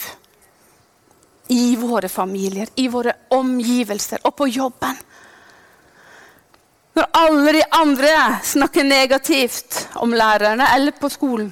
I 1.48 1.76
våre 1.76 2.10
familier, 2.10 2.70
i 2.76 2.88
våre 2.88 3.14
omgivelser 3.36 4.24
og 4.24 4.36
på 4.36 4.48
jobben. 4.48 4.96
Når 6.94 7.10
alle 7.18 7.52
de 7.58 7.64
andre 7.74 8.14
snakker 8.46 8.86
negativt 8.86 9.88
om 10.02 10.14
lærerne 10.14 10.68
eller 10.76 10.92
på 10.92 11.10
skolen, 11.10 11.50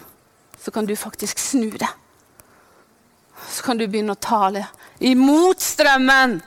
så 0.62 0.72
kan 0.72 0.86
du 0.86 0.96
faktisk 0.96 1.40
snu 1.40 1.70
det. 1.70 1.90
Så 3.50 3.64
kan 3.66 3.78
du 3.78 3.88
begynne 3.88 4.14
å 4.14 4.22
tale 4.22 4.68
imot 5.00 5.62
strømmen. 5.62 6.38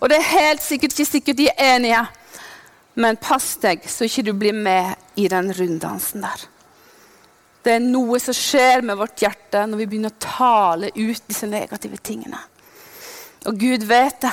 Og 0.00 0.08
det 0.10 0.20
er 0.20 0.30
helt 0.30 0.62
sikkert 0.62 0.94
ikke 0.94 1.10
sikkert 1.10 1.40
de 1.40 1.48
er 1.50 1.74
enige. 1.74 2.04
Men 2.94 3.18
pass 3.18 3.56
deg 3.62 3.82
så 3.90 4.06
ikke 4.06 4.28
du 4.28 4.32
blir 4.38 4.54
med 4.54 4.94
i 5.18 5.26
den 5.28 5.50
runddansen 5.54 6.22
der. 6.22 6.46
Det 7.64 7.72
er 7.72 7.84
noe 7.84 8.18
som 8.20 8.36
skjer 8.36 8.82
med 8.84 8.98
vårt 9.00 9.22
hjerte 9.24 9.62
når 9.66 9.80
vi 9.80 9.86
begynner 9.88 10.12
å 10.12 10.20
tale 10.20 10.90
ut 10.92 11.22
disse 11.28 11.48
negative 11.48 11.96
tingene. 12.04 12.40
Og 13.48 13.56
Gud 13.60 13.86
vet 13.88 14.20
det. 14.24 14.32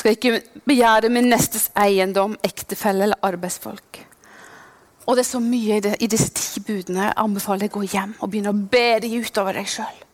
Skal 0.00 0.16
ikke 0.16 0.40
begjære 0.66 1.10
min 1.12 1.28
nestes 1.30 1.68
eiendom, 1.78 2.34
ektefelle 2.46 3.04
eller 3.06 3.26
arbeidsfolk. 3.26 4.00
Og 5.06 5.16
det 5.16 5.24
er 5.24 5.28
så 5.28 5.40
mye 5.42 5.78
i, 5.78 5.82
det, 5.84 5.96
i 6.00 6.08
disse 6.10 6.30
ti 6.34 6.62
budene. 6.64 7.10
Jeg 7.10 7.18
anbefaler 7.20 7.66
deg 7.66 7.74
å 7.74 7.80
gå 7.80 7.88
hjem 7.90 8.14
og 8.18 8.30
begynne 8.30 8.54
å 8.54 8.66
be 8.74 9.00
de 9.04 9.10
utover 9.20 9.58
deg 9.58 9.70
sjøl. 9.70 10.04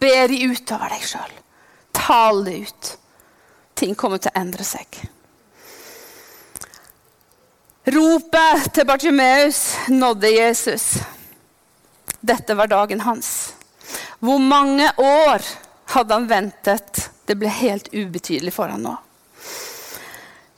Be 0.00 0.16
de 0.30 0.42
utover 0.52 0.92
deg 0.92 1.06
sjøl. 1.08 1.38
Tal 1.96 2.44
det 2.46 2.58
ut 2.68 2.92
ting 3.80 3.96
kommer 3.96 4.20
til 4.20 4.32
å 4.32 4.40
endre 4.40 4.64
seg. 4.66 5.00
Ropet 7.88 8.66
til 8.76 8.84
Bartimeus 8.84 9.62
nådde 9.88 10.28
Jesus. 10.28 10.98
Dette 12.20 12.54
var 12.54 12.68
dagen 12.68 13.00
hans. 13.00 13.54
Hvor 14.20 14.38
mange 14.38 14.90
år 14.96 15.40
hadde 15.94 16.14
han 16.14 16.26
ventet? 16.28 17.06
Det 17.24 17.38
ble 17.40 17.48
helt 17.48 17.88
ubetydelig 17.94 18.52
for 18.52 18.68
han 18.68 18.84
nå. 18.84 18.92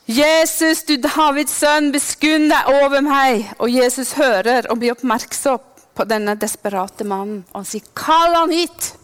Jesus, 0.03 0.83
du 0.83 0.97
Davids 0.99 1.55
sønn, 1.61 1.93
beskunn 1.95 2.49
deg 2.51 2.67
over 2.83 2.99
meg. 3.05 3.47
Og 3.63 3.71
Jesus 3.71 4.17
hører 4.19 4.67
og 4.67 4.81
blir 4.81 4.91
oppmerksom 4.91 5.63
på 5.95 6.07
denne 6.09 6.35
desperate 6.35 7.07
mannen. 7.07 7.45
Og 7.53 7.61
han 7.61 7.69
sier, 7.71 7.87
'Kall 7.95 8.35
han 8.35 8.51
hit!' 8.51 8.97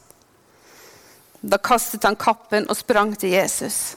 Da 1.40 1.58
kastet 1.58 2.04
han 2.04 2.20
kappen 2.20 2.68
og 2.68 2.76
sprang 2.76 3.16
til 3.16 3.32
Jesus. 3.32 3.96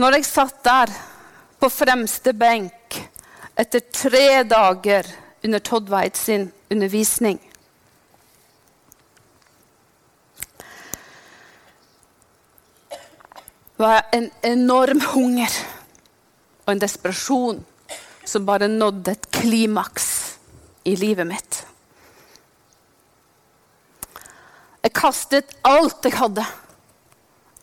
Når 0.00 0.16
jeg 0.16 0.24
satt 0.24 0.62
der 0.64 0.92
på 1.60 1.68
fremste 1.68 2.32
benk 2.32 2.96
etter 3.60 3.82
tre 3.92 4.42
dager 4.48 5.08
under 5.44 5.60
Todd 5.60 5.90
White 5.92 6.18
sin 6.18 6.46
undervisning 6.72 7.40
var 13.82 13.98
jeg 13.98 14.18
en 14.18 14.30
enorm 14.52 15.02
hunger 15.12 15.58
og 16.64 16.72
en 16.72 16.80
desperasjon 16.80 17.60
som 18.24 18.46
bare 18.46 18.70
nådde 18.70 19.12
et 19.12 19.28
klimaks 19.34 20.08
i 20.86 20.94
livet 20.96 21.26
mitt. 21.26 21.58
Jeg 24.82 24.94
kastet 24.96 25.56
alt 25.66 26.06
jeg 26.06 26.16
hadde 26.18 26.46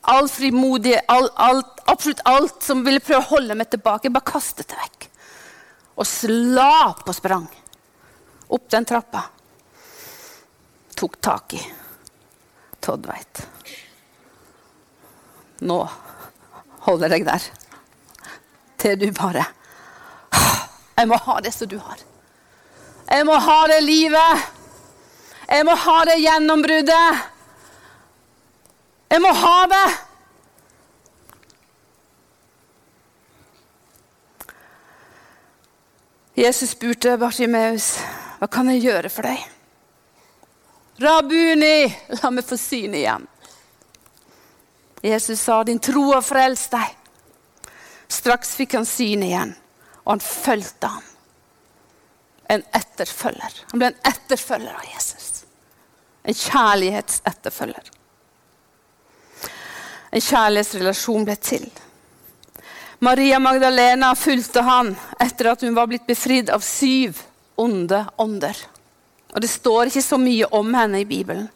all 0.09 0.29
frimodighet, 0.31 1.05
all, 1.11 1.29
alt, 1.35 1.78
absolutt 1.91 2.21
alt 2.29 2.63
som 2.63 2.83
ville 2.85 3.01
prøve 3.03 3.21
å 3.23 3.29
holde 3.35 3.57
meg 3.57 3.69
tilbake. 3.71 4.11
Bare 4.13 4.31
kastet 4.31 4.69
det 4.71 4.79
vekk. 4.79 5.09
Og 5.99 6.07
slapp 6.07 7.03
og 7.03 7.15
sprang 7.17 7.47
opp 8.49 8.69
den 8.71 8.85
trappa. 8.87 9.23
Tok 10.95 11.19
tak 11.21 11.53
i 11.53 11.61
Todd 12.79 13.05
veit. 13.07 13.41
Nå 15.59 15.79
holder 16.87 17.15
jeg 17.15 17.25
der. 17.27 17.47
Til 18.79 18.95
du 18.99 19.09
bare 19.11 19.43
Jeg 20.99 21.07
må 21.07 21.17
ha 21.23 21.35
det 21.43 21.51
som 21.55 21.67
du 21.67 21.77
har. 21.79 21.99
Jeg 23.09 23.25
må 23.27 23.35
ha 23.39 23.59
det 23.71 23.79
livet. 23.83 24.47
Jeg 25.47 25.65
må 25.65 25.75
ha 25.83 25.97
det 26.07 26.17
gjennombruddet. 26.19 27.21
Jeg 29.09 29.23
må 29.23 29.31
ha 29.33 29.57
det! 29.71 30.08
Jesus 36.39 36.69
spurte 36.69 37.17
Bartimeus, 37.17 37.97
'Hva 38.39 38.47
kan 38.47 38.69
jeg 38.71 38.85
gjøre 38.85 39.09
for 39.11 39.27
deg?' 39.27 39.43
'Rabuni, 40.99 41.95
la 42.15 42.29
meg 42.31 42.45
få 42.47 42.55
syn 42.55 42.95
igjen.' 42.95 43.27
Jesus 45.03 45.39
sa, 45.39 45.63
'Din 45.63 45.79
tro 45.79 46.13
har 46.13 46.23
frelst 46.23 46.71
deg.' 46.71 46.95
Straks 48.07 48.55
fikk 48.55 48.77
han 48.77 48.87
syn 48.87 49.23
igjen, 49.23 49.51
og 50.05 50.13
han 50.13 50.23
fulgte 50.23 50.87
ham. 50.87 51.03
En 52.49 52.63
etterfølger. 52.73 53.59
Han 53.71 53.79
ble 53.79 53.91
en 53.91 53.99
etterfølger 54.07 54.73
av 54.73 54.87
Jesus. 54.93 55.43
En 56.23 56.33
kjærlighetsetterfølger. 56.33 57.91
En 60.11 60.21
kjærlighetsrelasjon 60.21 61.27
ble 61.27 61.35
til. 61.35 61.67
Maria 62.99 63.39
Magdalena 63.39 64.15
fulgte 64.15 64.61
han 64.61 64.95
etter 65.19 65.53
at 65.53 65.61
hun 65.63 65.75
var 65.75 65.87
blitt 65.87 66.07
befridd 66.07 66.49
av 66.51 66.59
syv 66.59 67.21
onde 67.55 68.01
ånder. 68.19 68.57
Og 69.31 69.41
Det 69.41 69.49
står 69.51 69.87
ikke 69.87 70.03
så 70.03 70.19
mye 70.19 70.49
om 70.51 70.73
henne 70.75 70.99
i 71.03 71.07
Bibelen, 71.07 71.47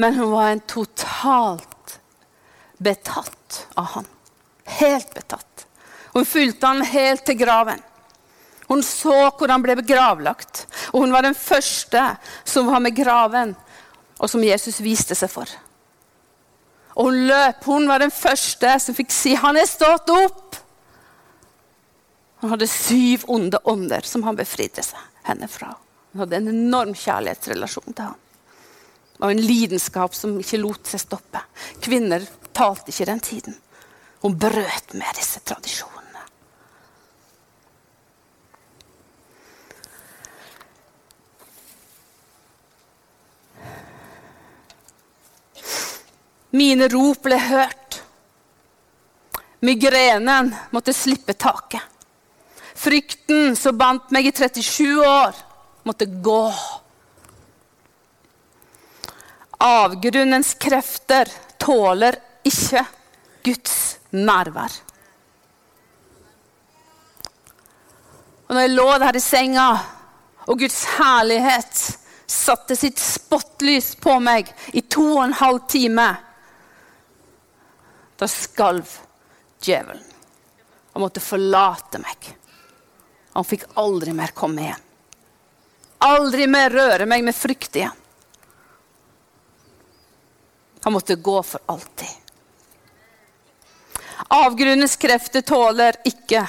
men 0.00 0.16
hun 0.16 0.32
var 0.32 0.48
en 0.48 0.64
totalt 0.64 1.98
betatt 2.78 3.66
av 3.76 3.92
han. 3.96 4.08
Helt 4.80 5.12
betatt. 5.14 5.66
Hun 6.14 6.24
fulgte 6.24 6.66
han 6.66 6.82
helt 6.88 7.26
til 7.26 7.36
graven. 7.36 7.82
Hun 8.70 8.84
så 8.86 9.28
hvor 9.34 9.50
han 9.50 9.62
ble 9.64 9.76
begravlagt, 9.76 10.64
og 10.94 11.04
hun 11.04 11.12
var 11.12 11.26
den 11.26 11.36
første 11.36 12.14
som 12.48 12.70
var 12.70 12.80
med 12.80 12.96
graven, 12.96 13.56
og 14.16 14.30
som 14.30 14.44
Jesus 14.44 14.80
viste 14.80 15.16
seg 15.18 15.32
for. 15.32 15.50
Og 17.00 17.08
hun 17.08 17.20
løp. 17.30 17.64
Hun 17.64 17.88
var 17.88 18.02
den 18.02 18.12
første 18.12 18.74
som 18.84 18.94
fikk 18.94 19.12
si 19.14 19.34
'Han 19.34 19.56
er 19.56 19.66
stått 19.66 20.12
opp'. 20.12 20.60
Hun 22.40 22.50
hadde 22.50 22.66
syv 22.66 23.24
onde 23.28 23.58
ånder 23.64 24.04
som 24.04 24.22
han 24.22 24.36
befridde 24.36 24.82
seg 24.82 25.00
henne 25.24 25.48
fra. 25.48 25.74
Hun 26.12 26.20
hadde 26.20 26.36
en 26.36 26.48
enorm 26.48 26.94
kjærlighetsrelasjon 26.94 27.94
til 27.94 28.04
ham. 28.04 28.16
Og 29.20 29.30
en 29.30 29.42
lidenskap 29.44 30.14
som 30.14 30.38
ikke 30.40 30.60
lot 30.60 30.86
seg 30.88 31.00
stoppe. 31.00 31.42
Kvinner 31.80 32.24
talte 32.56 32.88
ikke 32.92 33.06
den 33.06 33.20
tiden. 33.20 33.56
Hun 34.22 34.38
brøt 34.38 34.94
med 34.94 35.16
disse 35.16 35.40
tradisjonene. 35.40 35.99
Mine 46.50 46.88
rop 46.90 47.22
ble 47.22 47.38
hørt. 47.38 48.00
Migrenen 49.60 50.54
måtte 50.70 50.94
slippe 50.96 51.36
taket. 51.38 51.82
Frykten 52.80 53.56
som 53.56 53.76
bandt 53.78 54.08
meg 54.14 54.30
i 54.30 54.32
37 54.32 55.04
år, 55.04 55.36
måtte 55.84 56.06
gå. 56.08 56.44
Avgrunnens 59.60 60.54
krefter 60.56 61.28
tåler 61.60 62.16
ikke 62.48 62.86
Guds 63.44 63.76
nærvær. 64.16 64.72
Og 68.48 68.56
når 68.56 68.64
jeg 68.64 68.74
lå 68.74 68.88
der 69.04 69.18
i 69.18 69.22
senga, 69.22 69.68
og 70.48 70.58
Guds 70.58 70.80
herlighet 70.96 71.82
satte 72.30 72.74
sitt 72.78 72.98
spottlys 72.98 73.92
på 74.00 74.16
meg 74.24 74.48
i 74.72 74.82
to 74.82 75.04
og 75.18 75.26
en 75.26 75.36
halv 75.36 75.60
time 75.70 76.08
da 78.20 78.28
skalv 78.28 78.98
djevelen. 79.60 80.04
Han 80.92 81.02
måtte 81.02 81.20
forlate 81.20 81.98
meg. 82.02 82.26
Han 83.32 83.46
fikk 83.48 83.62
aldri 83.80 84.12
mer 84.12 84.34
komme 84.36 84.66
igjen. 84.66 84.82
Aldri 86.04 86.46
mer 86.50 86.72
røre 86.74 87.06
meg 87.08 87.24
med 87.24 87.36
frykt 87.36 87.78
igjen. 87.80 87.96
Han 90.84 90.92
måtte 90.92 91.16
gå 91.16 91.38
for 91.42 91.64
alltid. 91.72 92.08
Avgrunnens 94.36 94.96
krefter 95.00 95.40
tåler 95.40 95.96
ikke 96.04 96.42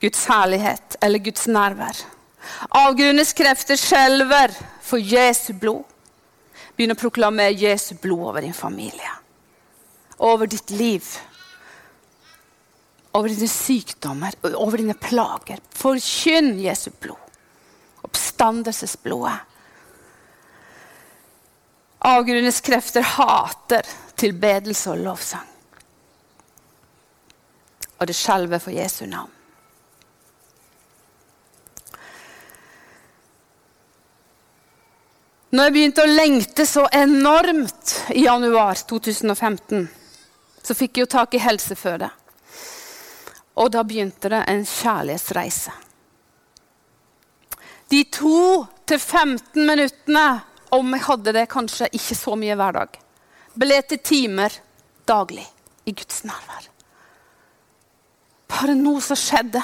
Guds 0.00 0.22
herlighet 0.30 0.96
eller 1.02 1.22
Guds 1.26 1.48
nærvær. 1.50 2.04
Avgrunnens 2.70 3.32
krefter 3.34 3.78
skjelver 3.78 4.54
for 4.82 5.02
Jesu 5.02 5.52
blod. 5.58 5.82
Begynn 6.76 6.94
å 6.94 6.98
proklamere 7.02 7.58
Jesu 7.58 7.96
blod 7.98 8.28
over 8.30 8.46
din 8.46 8.54
familie 8.54 9.16
over 10.20 10.46
ditt 10.46 10.70
liv. 10.70 11.18
Over 13.12 13.28
dine 13.32 13.48
sykdommer, 13.48 14.36
over 14.54 14.78
dine 14.78 14.94
plager. 14.94 15.58
Forkynn 15.74 16.58
Jesu 16.60 16.90
blod. 17.00 17.16
Oppstandelsesblodet. 18.02 19.38
Avgrunnens 22.00 22.60
krefter 22.64 23.04
hater 23.04 23.88
tilbedelse 24.20 24.92
og 24.92 25.02
lovsang. 25.04 25.48
Og 28.00 28.08
det 28.08 28.16
skjelver 28.16 28.60
for 28.62 28.72
Jesu 28.72 29.04
navn. 29.08 29.32
Når 35.50 35.66
jeg 35.66 35.74
begynte 35.74 36.04
å 36.04 36.10
lengte 36.12 36.64
så 36.68 36.84
enormt 36.94 37.96
i 38.14 38.22
januar 38.22 38.78
2015, 38.86 39.88
så 40.62 40.76
fikk 40.76 40.96
jeg 40.96 41.06
jo 41.06 41.12
tak 41.16 41.34
i 41.34 41.42
helseføde. 41.42 42.10
Og 43.60 43.70
da 43.74 43.84
begynte 43.84 44.30
det 44.32 44.42
en 44.48 44.64
kjærlighetsreise. 44.66 45.72
De 47.90 48.04
to 48.12 48.66
til 48.86 48.98
15 48.98 49.66
minuttene, 49.66 50.26
om 50.70 50.92
jeg 50.94 51.06
hadde 51.08 51.32
det 51.34 51.48
kanskje 51.50 51.88
ikke 51.90 52.14
så 52.14 52.36
mye 52.38 52.56
hver 52.58 52.76
dag, 52.76 52.98
ble 53.58 53.80
til 53.90 53.98
timer 54.06 54.54
daglig 55.08 55.46
i 55.90 55.94
Guds 55.96 56.22
nærvær. 56.24 56.68
Bare 58.50 58.76
noe 58.78 59.02
som 59.02 59.18
skjedde. 59.18 59.62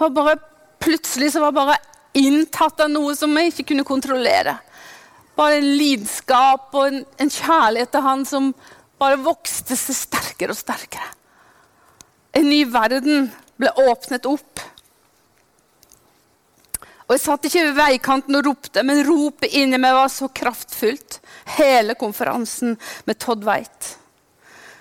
Bare, 0.00 0.36
plutselig 0.80 1.32
så 1.32 1.42
var 1.42 1.50
jeg 1.50 1.58
bare 1.60 1.78
inntatt 2.20 2.84
av 2.84 2.92
noe 2.92 3.14
som 3.16 3.32
jeg 3.36 3.52
ikke 3.52 3.70
kunne 3.72 3.86
kontrollere. 3.88 4.58
Bare 5.36 5.60
en 5.60 5.70
lidenskap 5.78 6.74
og 6.76 6.86
en, 6.88 7.02
en 7.20 7.32
kjærlighet 7.32 7.92
til 7.94 8.04
han 8.04 8.26
som 8.28 8.52
bare 9.00 9.20
vokste 9.24 9.76
seg 9.78 9.96
sterkere 9.96 10.54
og 10.54 10.60
sterkere. 10.60 11.08
En 12.36 12.46
ny 12.46 12.62
verden 12.70 13.30
ble 13.58 13.72
åpnet 13.88 14.28
opp. 14.28 14.62
Og 17.08 17.16
Jeg 17.16 17.22
satt 17.24 17.46
ikke 17.48 17.64
ved 17.66 17.78
veikanten 17.78 18.36
og 18.38 18.44
ropte, 18.46 18.84
men 18.86 19.02
ropet 19.02 19.56
inni 19.58 19.80
meg 19.82 19.96
var 19.96 20.12
så 20.14 20.28
kraftfullt. 20.30 21.18
Hele 21.56 21.96
konferansen 21.98 22.76
med 23.08 23.18
Todd 23.18 23.42
Weit. 23.48 23.96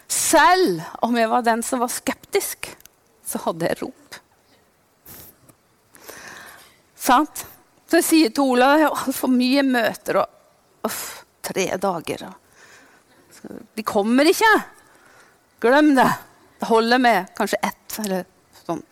Selv 0.10 0.84
om 1.06 1.18
jeg 1.18 1.30
var 1.32 1.46
den 1.46 1.64
som 1.66 1.82
var 1.82 1.90
skeptisk, 1.94 2.70
så 3.26 3.42
hadde 3.48 3.66
jeg 3.66 3.80
rop. 3.82 4.20
Sant? 7.00 7.46
Så 7.90 7.98
jeg 7.98 8.06
sier 8.06 8.34
til 8.34 8.52
Ola 8.54 8.76
jeg 8.78 8.86
har 8.86 9.08
altfor 9.08 9.32
mye 9.34 9.66
møter 9.66 10.22
og 10.22 10.86
uff, 10.86 11.24
tre 11.46 11.66
dager. 11.82 12.28
De 13.76 13.86
kommer 13.88 14.28
ikke. 14.30 14.52
Glem 15.64 15.94
det. 15.98 16.10
Det 16.60 16.68
holder 16.68 17.00
med 17.00 17.32
kanskje 17.38 17.62
ett 17.64 18.00
eller 18.04 18.26
sånn. 18.66 18.84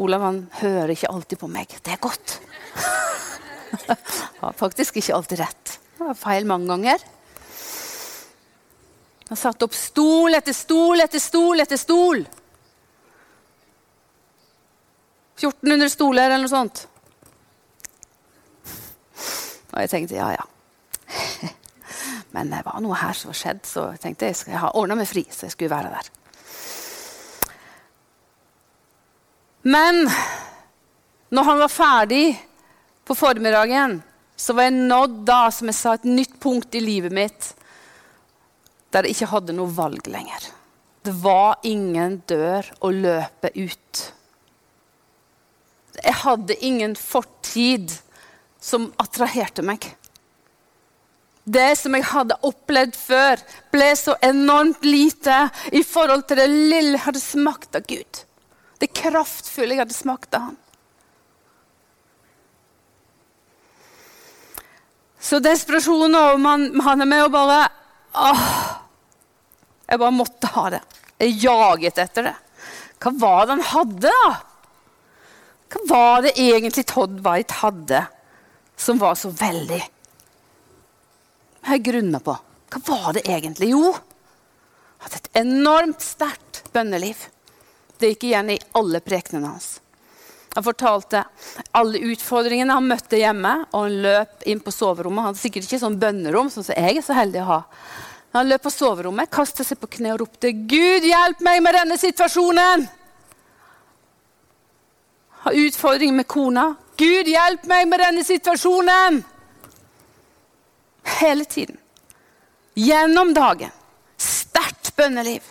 Olav 0.00 0.24
han 0.26 0.40
hører 0.60 0.92
ikke 0.94 1.10
alltid 1.12 1.40
på 1.40 1.48
meg. 1.48 1.74
Det 1.84 1.94
er 1.94 2.02
godt. 2.02 2.38
har 4.40 4.56
faktisk 4.58 4.98
ikke 5.00 5.16
alltid 5.16 5.40
rett. 5.40 5.76
Det 5.98 6.08
var 6.08 6.18
feil 6.18 6.48
mange 6.48 6.68
ganger. 6.72 7.04
Han 9.30 9.40
satte 9.40 9.64
opp 9.64 9.76
stol 9.76 10.36
etter 10.36 10.56
stol 10.56 11.00
etter 11.00 11.22
stol 11.22 11.62
etter 11.64 11.80
stol. 11.80 12.24
1400 15.40 15.90
stoler 15.90 16.28
eller 16.28 16.44
noe 16.44 16.52
sånt. 16.52 16.84
Og 19.74 19.80
jeg 19.82 19.90
tenkte 19.90 20.18
ja, 20.18 20.28
ja. 20.36 20.44
Men 22.34 22.50
det 22.50 22.64
var 22.66 22.82
noe 22.82 22.98
her 22.98 23.14
som 23.14 23.30
var 23.30 23.38
skjedd, 23.38 23.62
så 23.68 23.88
jeg 23.92 24.02
tenkte 24.02 24.30
jeg 24.30 24.38
skulle 24.40 24.62
ha 24.62 24.72
meg 24.98 25.06
fri. 25.08 25.24
så 25.30 25.46
jeg 25.46 25.54
skulle 25.54 25.70
være 25.70 25.92
der. 25.94 26.10
Men 29.64 30.02
når 31.32 31.46
han 31.48 31.62
var 31.62 31.72
ferdig 31.72 32.26
på 33.06 33.14
formiddagen, 33.16 34.02
så 34.36 34.52
var 34.52 34.66
jeg 34.66 34.88
nådd 34.90 35.20
da, 35.28 35.38
som 35.54 35.70
jeg 35.70 35.78
sa, 35.78 35.94
et 35.94 36.04
nytt 36.08 36.34
punkt 36.42 36.74
i 36.74 36.82
livet 36.82 37.14
mitt 37.14 37.54
der 38.94 39.08
jeg 39.08 39.16
ikke 39.16 39.32
hadde 39.32 39.54
noe 39.56 39.72
valg 39.74 40.06
lenger. 40.06 40.44
Det 41.04 41.14
var 41.18 41.58
ingen 41.66 42.20
dør 42.30 42.68
å 42.78 42.92
løpe 42.94 43.50
ut. 43.56 44.02
Jeg 45.98 46.14
hadde 46.22 46.56
ingen 46.64 46.94
fortid 46.98 47.96
som 48.62 48.86
attraherte 49.02 49.64
meg. 49.66 49.88
Det 51.44 51.74
som 51.76 51.92
jeg 51.92 52.06
hadde 52.08 52.38
opplevd 52.48 52.94
før, 52.96 53.40
ble 53.72 53.90
så 54.00 54.16
enormt 54.24 54.84
lite 54.86 55.44
i 55.76 55.82
forhold 55.84 56.24
til 56.28 56.40
det 56.40 56.48
lille 56.48 56.96
jeg 56.96 57.04
hadde 57.04 57.20
smakt 57.20 57.76
av 57.76 57.84
Gud. 57.88 58.20
Det 58.80 58.88
kraftfulle 58.96 59.76
jeg 59.76 59.84
hadde 59.84 59.96
smakt 59.96 60.36
av 60.36 60.48
Han. 60.48 60.60
Så 65.24 65.38
desperasjonen 65.40 66.16
over 66.18 66.40
man, 66.40 66.66
han 66.84 67.00
er 67.00 67.08
med 67.08 67.22
og 67.24 67.30
bare 67.32 67.60
åh, 68.12 68.48
Jeg 69.88 70.00
bare 70.00 70.16
måtte 70.16 70.50
ha 70.52 70.64
det. 70.74 70.80
Jeg 71.20 71.38
jaget 71.44 72.00
etter 72.02 72.26
det. 72.28 72.34
Hva 73.00 73.12
var 73.20 73.46
det 73.46 73.54
han 73.54 73.66
hadde, 73.68 74.12
da? 74.12 74.34
Hva 75.72 75.82
var 75.88 76.22
det 76.24 76.34
egentlig 76.40 76.86
Todd 76.88 77.18
White 77.24 77.60
hadde 77.60 78.04
som 78.80 79.00
var 79.00 79.16
så 79.18 79.30
veldig 79.32 79.80
Jeg 81.74 81.82
grunna 81.88 82.20
på 82.22 82.36
hva 82.74 82.80
var 82.86 83.14
det 83.14 83.22
egentlig? 83.30 83.68
Jo, 83.70 83.92
hadde 85.04 85.18
et 85.20 85.28
enormt 85.38 86.02
sterkt 86.02 86.64
bønneliv. 86.74 87.20
Det 87.98 88.14
gikk 88.14 88.26
igjen 88.28 88.50
i 88.54 88.58
alle 88.78 88.98
prekenene 89.04 89.52
hans. 89.52 89.68
Han 90.54 90.64
fortalte 90.66 91.24
alle 91.74 92.00
utfordringene 92.12 92.74
han 92.74 92.86
møtte 92.86 93.18
hjemme, 93.18 93.52
og 93.72 93.86
han 93.86 94.00
løp 94.06 94.42
inn 94.50 94.62
på 94.62 94.74
soverommet. 94.74 95.22
Han 95.22 95.32
hadde 95.32 95.42
sikkert 95.42 95.68
ikke 95.68 95.82
sånn 95.82 95.98
bønnerom, 96.02 96.50
sånn 96.50 96.66
som 96.66 96.78
jeg 96.78 96.98
er 96.98 97.06
så 97.06 97.16
heldig 97.18 97.42
å 97.42 97.48
ha. 97.48 97.60
Han 98.34 98.50
løp 98.50 98.64
på 98.66 98.74
soverommet, 98.74 99.30
kastet 99.34 99.66
seg 99.66 99.78
på 99.82 99.90
kne 99.98 100.14
og 100.14 100.24
ropte 100.24 100.50
'Gud, 100.50 101.06
hjelp 101.06 101.42
meg 101.46 101.62
med 101.62 101.78
denne 101.78 101.98
situasjonen!' 101.98 102.88
Har 105.44 105.58
utfordringer 105.60 106.22
med 106.22 106.26
kona. 106.26 106.72
Gud, 106.96 107.28
hjelp 107.28 107.66
meg 107.70 107.86
med 107.90 108.00
denne 108.00 108.24
situasjonen! 108.24 109.24
Hele 111.04 111.44
tiden. 111.44 111.78
Gjennom 112.74 113.34
dagen. 113.34 113.70
Sterkt 114.16 114.94
bønneliv. 114.96 115.44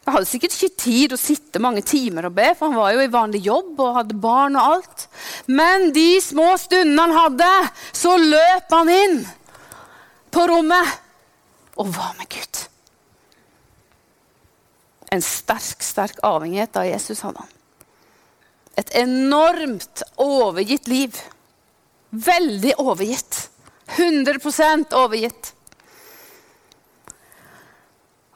Jeg 0.00 0.14
hadde 0.16 0.26
sikkert 0.26 0.54
ikke 0.56 0.80
tid 0.80 1.12
å 1.14 1.20
sitte 1.20 1.60
mange 1.62 1.82
timer 1.86 2.26
og 2.26 2.34
be, 2.34 2.48
for 2.58 2.70
han 2.70 2.80
var 2.80 2.94
jo 2.96 3.02
i 3.04 3.12
vanlig 3.12 3.44
jobb 3.44 3.82
og 3.84 3.98
hadde 3.98 4.16
barn 4.18 4.56
og 4.58 4.72
alt. 4.74 5.04
Men 5.46 5.92
de 5.94 6.08
små 6.24 6.54
stundene 6.58 7.04
han 7.04 7.14
hadde, 7.14 7.50
så 7.94 8.16
løp 8.18 8.74
han 8.74 8.90
inn 8.90 9.20
på 10.34 10.46
rommet 10.50 10.96
og 11.78 11.92
var 11.94 12.16
med 12.18 12.30
Gud. 12.32 12.64
En 15.10 15.22
sterk, 15.22 15.82
sterk 15.82 16.18
avhengighet 16.26 16.76
av 16.78 16.88
Jesus 16.88 17.22
hadde 17.26 17.42
han. 17.42 17.54
Et 18.78 18.92
enormt 19.02 20.04
overgitt 20.22 20.86
liv. 20.88 21.16
Veldig 22.10 22.76
overgitt. 22.82 23.44
100 23.96 24.94
overgitt. 24.96 25.54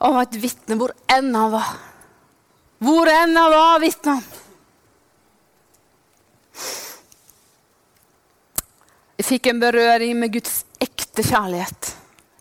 Og 0.05 0.15
var 0.17 0.27
et 0.27 0.39
vitne 0.41 0.77
hvor 0.79 0.93
enn 1.11 1.31
han 1.35 1.53
var. 1.53 1.75
Hvor 2.83 3.09
enn 3.09 3.37
han 3.39 3.53
var, 3.53 3.79
vitna 3.83 4.17
han. 4.17 4.25
Jeg 9.15 9.29
fikk 9.29 9.47
en 9.49 9.61
berøring 9.63 10.17
med 10.19 10.33
Guds 10.35 10.59
ekte 10.83 11.23
kjærlighet 11.25 11.93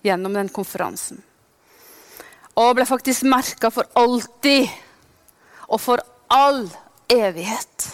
gjennom 0.04 0.34
den 0.36 0.50
konferansen. 0.52 1.22
Og 2.60 2.74
ble 2.76 2.86
faktisk 2.86 3.24
merka 3.30 3.70
for 3.72 3.88
alltid 3.98 4.68
og 5.70 5.80
for 5.80 6.02
all 6.34 6.66
evighet. 7.10 7.86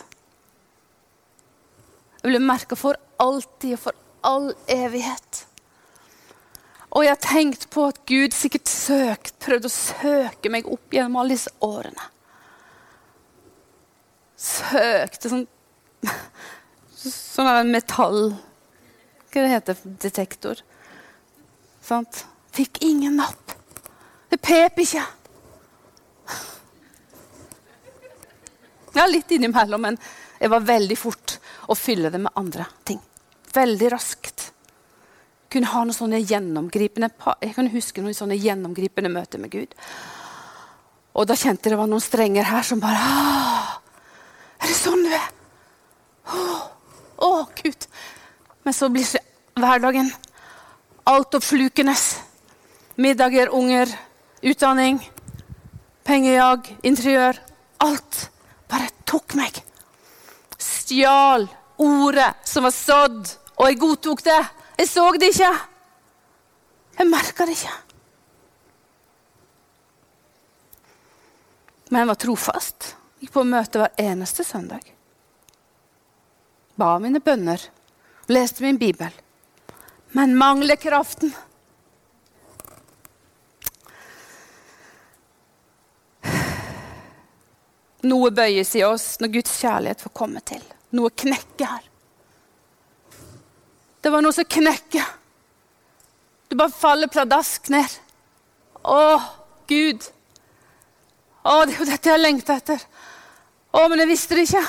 Jeg 2.20 2.32
ble 2.32 2.40
merka 2.44 2.76
for 2.76 2.98
alltid 3.20 3.76
og 3.76 3.82
for 3.84 4.00
all 4.26 4.52
evighet. 4.70 5.44
Og 6.90 7.04
jeg 7.04 7.12
har 7.12 7.22
tenkt 7.22 7.68
på 7.70 7.84
at 7.90 8.00
Gud 8.08 8.34
sikkert 8.34 8.70
søkt, 8.70 9.36
prøvde 9.42 9.70
å 9.70 9.74
søke 9.74 10.50
meg 10.50 10.66
opp 10.70 10.94
gjennom 10.94 11.20
alle 11.20 11.36
disse 11.36 11.52
årene. 11.62 12.08
Søkte 14.40 15.30
sånn 15.30 15.46
Sånn 17.00 17.48
en 17.48 17.70
metall 17.72 18.30
Hva 19.30 19.42
det 19.42 19.50
heter 19.52 19.82
Detektor. 20.00 20.62
Sant? 21.84 22.24
Fikk 22.52 22.80
ingen 22.84 23.18
napp. 23.20 23.52
Det 24.32 24.38
pep 24.42 24.80
ikke. 24.82 25.04
Ja, 28.96 29.06
litt 29.06 29.30
innimellom, 29.30 29.86
men 29.86 30.00
jeg 30.40 30.50
var 30.50 30.66
veldig 30.66 30.98
fort 30.98 31.36
å 31.70 31.76
fylle 31.78 32.10
det 32.10 32.18
med 32.24 32.34
andre 32.38 32.66
ting. 32.84 32.98
Veldig 33.54 33.90
raskt. 33.92 34.52
kunne 35.50 35.66
ha 35.66 35.80
noen 35.82 35.96
sånne 35.96 36.20
gjennomgripende 36.22 37.08
jeg 37.42 37.54
kan 37.56 37.68
huske 37.72 38.02
noen 38.02 38.14
sånne 38.14 38.36
gjennomgripende 38.38 39.10
møter 39.10 39.40
med 39.42 39.50
Gud. 39.50 39.72
Og 41.18 41.26
da 41.26 41.34
kjente 41.34 41.66
jeg 41.66 41.74
det 41.74 41.80
var 41.80 41.90
noen 41.90 42.04
strenger 42.04 42.46
her 42.46 42.62
som 42.62 42.78
bare 42.78 43.02
Er 44.60 44.68
det 44.68 44.76
sånn 44.78 45.02
du 45.02 45.10
er? 45.10 45.26
Å, 46.30 46.42
å 47.26 47.30
Gud. 47.62 47.88
Men 48.62 48.76
så 48.76 48.88
blir 48.92 49.08
hverdagen 49.58 50.12
altoppslukende. 51.10 51.96
Middager, 53.00 53.50
unger, 53.56 53.90
utdanning, 54.42 55.00
pengejag, 56.04 56.68
interiør. 56.86 57.40
Alt 57.80 58.28
bare 58.70 58.90
tok 59.08 59.34
meg. 59.34 59.62
Stjal 60.60 61.48
ordet 61.80 62.34
som 62.44 62.66
var 62.66 62.74
sådd, 62.76 63.30
og 63.60 63.68
jeg 63.68 63.80
godtok 63.80 64.22
det. 64.24 64.40
Jeg 64.80 64.88
så 64.88 65.04
det 65.20 65.34
ikke. 65.34 65.50
Jeg 66.96 67.08
merka 67.10 67.44
det 67.44 67.56
ikke. 67.58 67.74
Men 71.90 72.00
jeg 72.00 72.08
var 72.08 72.20
trofast. 72.22 72.88
Gikk 73.20 73.34
på 73.34 73.44
møte 73.44 73.82
hver 73.82 74.00
eneste 74.00 74.46
søndag. 74.48 74.86
Ba 76.80 76.94
mine 77.02 77.20
bønner. 77.20 77.60
Leste 78.32 78.64
min 78.64 78.80
bibel. 78.80 79.12
Men 80.16 80.32
mangler 80.40 80.80
kraften. 80.80 81.34
Noe 88.08 88.32
bøyes 88.32 88.72
i 88.80 88.86
oss 88.88 89.18
når 89.20 89.34
Guds 89.36 89.60
kjærlighet 89.60 90.00
får 90.00 90.16
komme 90.16 90.40
til. 90.48 90.64
Noe 90.96 91.12
knekker 91.12 91.68
her. 91.68 91.89
Det 94.00 94.12
var 94.12 94.24
noe 94.24 94.32
som 94.32 94.48
knekker. 94.48 95.08
Du 96.48 96.56
bare 96.56 96.72
faller 96.72 97.10
pladask 97.12 97.68
ned. 97.70 97.98
Å, 98.82 99.20
Gud. 99.68 100.06
Å, 101.44 101.64
det 101.64 101.74
er 101.74 101.78
jo 101.78 101.88
dette 101.88 102.08
jeg 102.08 102.16
har 102.16 102.22
lengta 102.22 102.56
etter. 102.56 102.80
Å, 103.70 103.84
men 103.88 104.02
jeg 104.02 104.10
visste 104.10 104.38
det 104.38 104.46
ikke. 104.48 104.64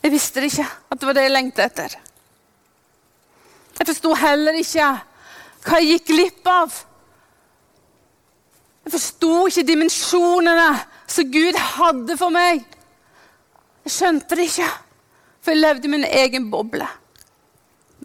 Jeg 0.00 0.14
visste 0.14 0.40
det 0.42 0.50
ikke, 0.50 0.66
at 0.90 1.00
det 1.00 1.08
var 1.08 1.16
det 1.16 1.24
jeg 1.26 1.32
lengtet 1.34 1.64
etter. 1.66 1.96
Jeg 3.78 3.88
forsto 3.88 4.12
heller 4.20 4.56
ikke 4.60 4.90
hva 5.64 5.80
jeg 5.80 5.94
gikk 5.94 6.06
glipp 6.10 6.48
av. 6.50 6.76
Jeg 8.84 8.94
forsto 8.96 9.32
ikke 9.48 9.66
dimensjonene 9.68 10.68
som 11.10 11.32
Gud 11.32 11.58
hadde 11.76 12.16
for 12.20 12.32
meg. 12.34 12.64
Skjønte 13.90 14.36
det 14.38 14.46
ikke, 14.50 14.68
for 15.42 15.54
jeg 15.54 15.62
levde 15.64 15.88
i 15.88 15.92
min 15.92 16.06
egen 16.06 16.50
boble. 16.52 16.86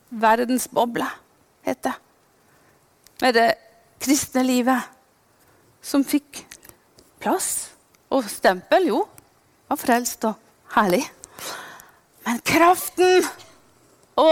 Verdens 0.09 0.67
boble, 0.71 1.07
heter 1.67 1.91
det. 1.91 2.01
Med 3.21 3.37
det 3.37 3.49
kristne 4.03 4.41
livet 4.43 4.89
som 5.85 6.03
fikk 6.03 6.41
plass 7.23 7.69
og 8.11 8.27
stempel. 8.29 8.89
Jo, 8.89 9.03
var 9.69 9.79
frelst 9.79 10.25
og 10.27 10.35
herlig. 10.75 11.03
Men 12.25 12.41
kraften 12.45 13.25
Å! 14.15 14.29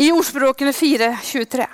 I 0.00 0.08
ordspråkene 0.14 0.72
4.23 0.72 1.66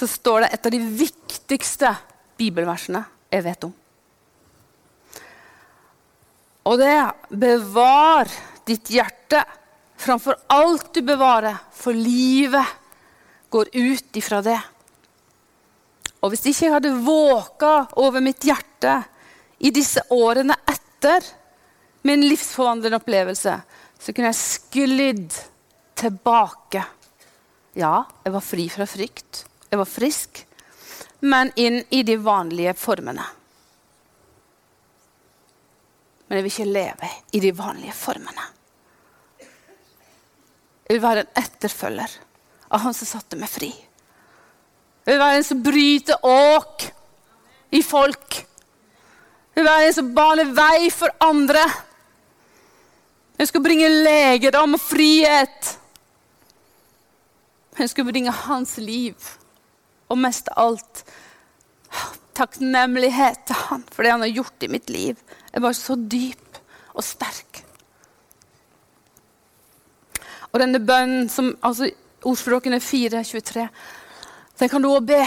så 0.00 0.08
står 0.08 0.42
det 0.42 0.48
et 0.56 0.66
av 0.66 0.74
de 0.74 0.80
viktigste 0.98 1.92
bibelversene 2.40 3.04
jeg 3.30 3.44
vet 3.46 3.68
om. 3.68 3.79
Og 6.64 6.78
det 6.78 6.90
er 6.92 7.12
'bevar 7.30 8.28
ditt 8.66 8.90
hjerte 8.90 9.44
framfor 9.96 10.36
alt 10.48 10.94
du 10.94 11.02
bevarer, 11.02 11.56
for 11.72 11.92
livet 11.92 12.66
går 13.50 13.68
ut 13.72 14.16
ifra 14.16 14.42
det'. 14.42 14.62
Og 16.20 16.30
hvis 16.30 16.46
ikke 16.46 16.66
jeg 16.66 16.72
hadde 16.72 17.00
våka 17.04 17.86
over 17.96 18.20
mitt 18.20 18.44
hjerte 18.44 19.04
i 19.58 19.70
disse 19.70 20.02
årene 20.10 20.56
etter 20.68 21.24
min 22.02 22.20
livsforvandlende 22.28 23.00
opplevelse, 23.00 23.54
så 24.00 24.12
kunne 24.12 24.32
jeg 24.32 24.40
sklidd 24.40 25.32
tilbake. 26.00 26.84
Ja, 27.76 28.04
jeg 28.24 28.32
var 28.32 28.44
fri 28.44 28.68
fra 28.72 28.86
frykt. 28.88 29.44
Jeg 29.70 29.80
var 29.80 29.88
frisk. 29.88 30.46
Men 31.20 31.52
inn 31.60 31.82
i 31.92 32.02
de 32.02 32.16
vanlige 32.16 32.74
formene. 32.74 33.24
Men 36.30 36.38
jeg 36.38 36.44
vil 36.46 36.52
ikke 36.52 36.72
leve 36.72 37.08
i 37.34 37.40
de 37.42 37.50
vanlige 37.58 37.92
formene. 37.98 38.44
Jeg 40.86 40.94
vil 40.94 41.02
være 41.02 41.24
en 41.24 41.40
etterfølger 41.42 42.12
av 42.70 42.84
han 42.84 42.94
som 42.94 43.08
satte 43.10 43.38
meg 43.38 43.50
fri. 43.50 43.70
Jeg 45.02 45.10
vil 45.10 45.18
være 45.24 45.40
en 45.40 45.46
som 45.48 45.62
bryter 45.64 46.26
åk 46.30 46.86
i 47.74 47.82
folk. 47.82 48.38
Jeg 48.38 49.58
vil 49.58 49.66
være 49.66 49.88
en 49.88 49.96
som 49.98 50.14
baler 50.14 50.54
vei 50.54 50.90
for 50.94 51.10
andre. 51.26 51.66
Jeg 53.40 53.50
skal 53.50 53.66
bringe 53.66 53.90
legedom 53.90 54.78
og 54.78 54.82
frihet. 54.86 55.74
Jeg 57.74 57.90
skal 57.90 58.06
bringe 58.06 58.38
hans 58.46 58.76
liv, 58.78 59.16
og 60.06 60.18
mest 60.20 60.50
av 60.54 60.68
alt 60.68 61.04
takknemlighet 62.36 63.44
til 63.48 63.58
han 63.66 63.84
for 63.90 64.04
det 64.06 64.14
han 64.14 64.24
har 64.24 64.32
gjort 64.40 64.66
i 64.66 64.70
mitt 64.72 64.90
liv. 64.90 65.16
er 65.52 65.60
bare 65.60 65.74
så 65.74 65.96
dyp 65.96 66.60
og 66.94 67.04
sterk. 67.04 67.62
Og 70.50 70.58
denne 70.58 70.80
bønnen, 70.82 71.28
som, 71.30 71.52
altså 71.62 71.90
ordspråkene 72.26 72.80
4.23, 72.82 73.66
den 74.60 74.68
kan 74.68 74.82
du 74.82 74.90
òg 74.90 75.06
be. 75.08 75.22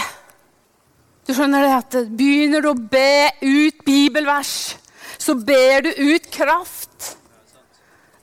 Du 1.24 1.32
skjønner 1.32 1.64
det 1.64 1.74
at 1.74 1.96
Begynner 2.12 2.62
du 2.62 2.70
å 2.70 2.76
be 2.76 3.30
ut 3.40 3.84
bibelvers, 3.86 4.76
så 5.18 5.34
ber 5.34 5.86
du 5.86 5.90
ut 6.12 6.28
kraft. 6.32 7.14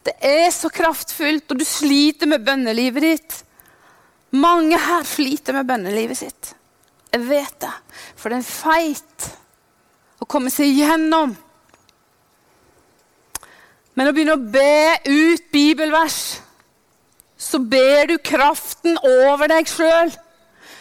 Det 0.05 0.13
er 0.25 0.49
så 0.53 0.69
kraftfullt, 0.73 1.51
og 1.51 1.59
du 1.59 1.65
sliter 1.65 2.29
med 2.29 2.45
bønnelivet 2.45 3.05
ditt. 3.05 3.37
Mange 4.31 4.77
her 4.79 5.05
sliter 5.05 5.57
med 5.57 5.67
bønnelivet 5.69 6.21
sitt. 6.21 6.53
Jeg 7.11 7.27
vet 7.27 7.55
det, 7.59 7.71
for 8.15 8.31
det 8.31 8.37
er 8.37 8.41
en 8.41 8.47
feit 8.47 9.25
å 10.21 10.27
komme 10.29 10.51
seg 10.53 10.71
gjennom. 10.77 11.33
Men 13.97 14.07
å 14.07 14.13
begynne 14.15 14.37
å 14.37 14.51
be 14.53 14.95
ut 15.09 15.49
bibelvers, 15.51 16.39
så 17.41 17.59
ber 17.59 18.13
du 18.13 18.15
kraften 18.23 18.95
over 19.01 19.49
deg 19.51 19.67
sjøl. 19.67 20.13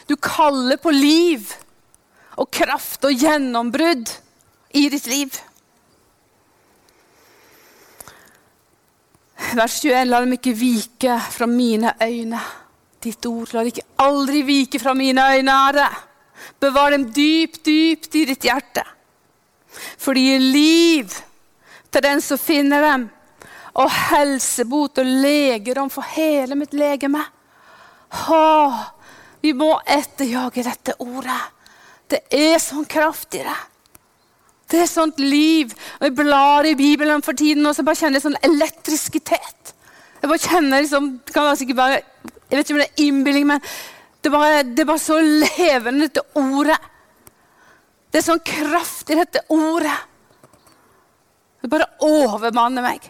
Du 0.07 0.15
kaller 0.21 0.79
på 0.79 0.93
liv 0.95 1.51
og 2.41 2.51
kraft 2.55 3.05
og 3.09 3.17
gjennombrudd 3.17 4.13
i 4.79 4.87
ditt 4.93 5.09
liv. 5.11 5.35
Vers 9.57 9.81
21. 9.83 10.11
La 10.13 10.21
dem 10.23 10.37
ikke 10.37 10.55
vike 10.55 11.17
fra 11.33 11.49
mine 11.51 11.97
øyne. 12.03 12.43
Ditt 13.03 13.27
ord 13.27 13.55
la 13.57 13.65
det 13.65 13.75
ikke 13.75 14.05
aldri 14.05 14.45
vike 14.47 14.79
fra 14.79 14.95
mine 14.95 15.25
øyne, 15.35 15.57
Herre. 15.65 15.89
Bevar 16.61 16.95
dem 16.95 17.09
dypt, 17.15 17.63
dypt 17.65 18.17
i 18.17 18.27
ditt 18.29 18.47
hjerte. 18.49 18.85
For 20.01 20.17
de 20.17 20.25
gir 20.25 20.43
liv 20.43 21.17
til 21.91 22.05
den 22.05 22.23
som 22.25 22.39
finner 22.41 22.85
dem, 22.85 23.09
og 23.81 23.91
helsebot 23.91 24.99
og 24.99 25.11
legedom 25.23 25.91
for 25.93 26.07
hele 26.17 26.57
mitt 26.59 26.75
legeme. 26.75 27.23
Åh, 28.11 28.81
vi 29.41 29.53
må 29.57 29.73
etterjage 29.87 30.65
dette 30.67 30.97
ordet. 31.01 31.41
Det 32.11 32.25
er 32.35 32.59
sånn 32.63 32.89
kraft 32.91 33.37
i 33.39 33.45
det. 33.47 33.59
Det 34.71 34.83
er 34.85 34.91
sånt 34.91 35.19
liv. 35.23 35.73
Og 35.99 36.09
Jeg 36.09 36.17
blar 36.19 36.67
i 36.67 36.77
Bibelen 36.79 37.23
for 37.23 37.39
tiden 37.39 37.67
og 37.67 37.75
så 37.75 37.87
bare 37.87 37.99
kjenner 37.99 38.19
jeg 38.19 38.27
sånn 38.27 38.43
elektrisitet. 38.47 39.75
Jeg 40.21 40.29
bare 40.29 40.43
kjenner 40.43 40.83
liksom, 40.83 41.21
Jeg 41.35 42.03
vet 42.51 42.67
ikke 42.67 42.75
om 42.75 42.83
det 42.83 42.91
er 42.91 43.07
innbilning, 43.07 43.47
men 43.47 43.63
det 44.21 44.31
bare, 44.31 44.63
det 44.63 44.85
var 44.85 44.99
så 45.01 45.17
levende, 45.21 46.09
dette 46.09 46.25
ordet. 46.37 46.77
Det 48.11 48.21
er 48.21 48.27
sånn 48.27 48.43
kraft 48.45 49.11
i 49.13 49.17
dette 49.17 49.45
ordet. 49.55 49.97
Det 51.61 51.71
bare 51.71 51.89
overmanner 52.05 52.85
meg. 52.85 53.07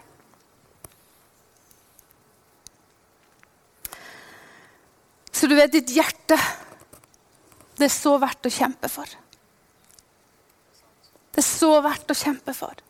Så 5.32 5.48
du 5.48 5.54
vet, 5.56 5.72
ditt 5.72 5.94
hjerte 5.94 6.36
Det 7.78 7.86
er 7.86 7.94
så 7.94 8.10
verdt 8.20 8.44
å 8.44 8.52
kjempe 8.52 8.90
for. 8.92 9.08
Det 11.30 11.40
er 11.40 11.46
så 11.46 11.70
verdt 11.80 12.12
å 12.12 12.16
kjempe 12.18 12.52
for. 12.52 12.82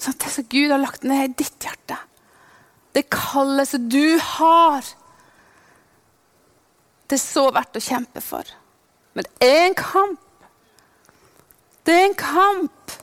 Sånn, 0.00 0.16
det 0.16 0.30
som 0.32 0.46
Gud 0.48 0.72
har 0.72 0.80
lagt 0.80 1.04
ned 1.04 1.26
i 1.26 1.34
ditt 1.42 1.66
hjerte, 1.66 1.98
det 2.96 3.10
kallet 3.12 3.68
som 3.68 3.88
du 3.92 4.16
har, 4.24 4.86
det 7.06 7.18
er 7.18 7.22
så 7.22 7.46
verdt 7.54 7.76
å 7.76 7.84
kjempe 7.84 8.22
for. 8.24 8.48
Men 9.14 9.26
det 9.28 9.50
er 9.50 9.66
en 9.66 9.76
kamp. 9.78 10.22
Det 11.86 11.94
er 11.94 12.08
en 12.08 12.16
kamp. 12.18 12.96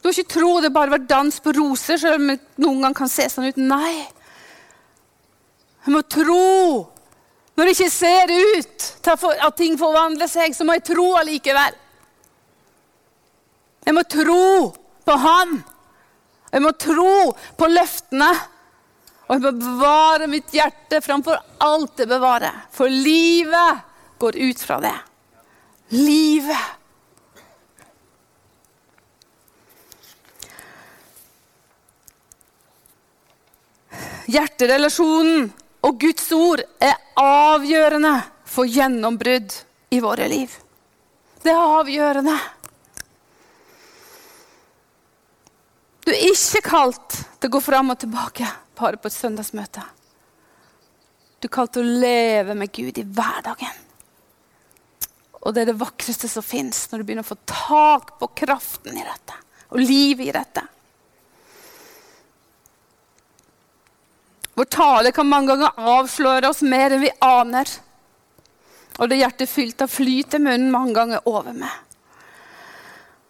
Du 0.00 0.08
har 0.08 0.16
ikke 0.16 0.34
tro 0.36 0.50
det 0.64 0.72
bare 0.74 0.94
var 0.96 1.04
dans 1.06 1.38
på 1.42 1.52
roser, 1.54 2.00
selv 2.00 2.18
om 2.18 2.32
det 2.32 2.40
noen 2.62 2.82
gang 2.86 2.96
kan 2.96 3.10
se 3.10 3.28
sånn 3.30 3.50
ut. 3.50 3.60
Nei. 3.60 4.06
Jeg 5.84 5.94
må 5.94 6.02
tro. 6.10 6.86
Når 7.56 7.68
det 7.68 7.76
ikke 7.76 7.92
ser 7.92 8.32
ut 8.32 8.88
til 9.04 9.30
at 9.46 9.56
ting 9.60 9.78
forvandler 9.80 10.28
seg, 10.30 10.56
så 10.56 10.66
må 10.66 10.76
jeg 10.76 10.88
tro 10.90 11.06
allikevel. 11.20 11.78
Jeg 13.86 13.94
må 13.94 14.02
tro 14.10 14.50
på 15.06 15.16
Han. 15.22 15.56
Jeg 16.50 16.64
må 16.64 16.72
tro 16.80 17.12
på 17.58 17.68
løftene. 17.70 18.32
Og 19.26 19.34
jeg 19.34 19.42
må 19.42 19.50
bevare 19.58 20.28
mitt 20.30 20.52
hjerte 20.54 21.00
framfor 21.02 21.38
alt 21.66 21.96
det 21.98 22.06
bevarer. 22.06 22.66
For 22.70 22.90
livet 22.90 23.82
går 24.22 24.38
ut 24.38 24.60
fra 24.62 24.78
det. 24.84 24.94
Livet. 25.90 26.74
Hjerterelasjonen 34.26 35.48
og 35.86 35.98
Guds 36.02 36.30
ord 36.34 36.62
er 36.82 36.94
avgjørende 37.18 38.14
for 38.46 38.66
gjennombrudd 38.70 39.54
i 39.94 40.00
våre 40.02 40.28
liv. 40.30 40.54
Det 41.42 41.50
er 41.50 41.74
avgjørende. 41.80 42.36
Du 46.06 46.12
er 46.14 46.22
ikke 46.30 46.62
kalt 46.66 47.18
til 47.18 47.50
å 47.50 47.54
gå 47.56 47.62
fram 47.62 47.90
og 47.94 47.98
tilbake 48.02 48.50
bare 48.76 49.00
på 49.00 49.10
et 49.10 49.16
søndagsmøte. 49.16 49.82
Du 51.40 51.48
kalte 51.52 51.82
å 51.82 51.86
leve 51.86 52.56
med 52.56 52.72
Gud 52.74 52.98
i 52.98 53.04
hverdagen. 53.04 53.82
Og 55.46 55.54
det 55.54 55.62
er 55.62 55.70
det 55.70 55.80
vakreste 55.80 56.28
som 56.30 56.42
fins, 56.42 56.86
når 56.90 57.02
du 57.02 57.06
begynner 57.06 57.26
å 57.26 57.28
få 57.28 57.38
tak 57.46 58.16
på 58.20 58.30
kraften 58.42 58.96
i 58.98 59.04
dette 59.04 59.42
og 59.66 59.82
livet 59.82 60.28
i 60.28 60.34
dette. 60.34 60.62
Vår 64.56 64.68
tale 64.72 65.12
kan 65.12 65.28
mange 65.28 65.52
ganger 65.52 65.90
avsløre 65.98 66.48
oss 66.48 66.62
mer 66.64 66.94
enn 66.94 67.02
vi 67.02 67.10
aner. 67.20 67.68
Og 68.96 69.10
det 69.10 69.18
hjertet 69.20 69.52
fylt 69.52 69.82
av 69.84 69.92
flyter 69.92 70.40
munnen 70.40 70.70
mange 70.72 70.96
ganger 70.96 71.26
over 71.28 71.52
med. 71.52 71.82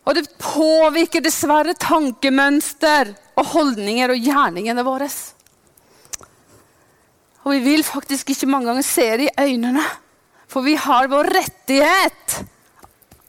Og 0.07 0.15
det 0.15 0.29
påvirker 0.39 1.25
dessverre 1.25 1.75
tankemønster 1.83 3.11
og 3.35 3.49
holdninger 3.57 4.15
og 4.15 4.29
gjerningene 4.29 4.85
våre. 4.87 5.09
Og 7.47 7.55
vi 7.55 7.63
vil 7.63 7.85
faktisk 7.87 8.33
ikke 8.33 8.49
mange 8.51 8.73
ganger 8.73 8.87
se 8.87 9.07
det 9.21 9.29
i 9.31 9.45
øynene, 9.53 9.85
for 10.51 10.67
vi 10.67 10.75
har 10.75 11.07
vår 11.11 11.31
rettighet. 11.31 12.39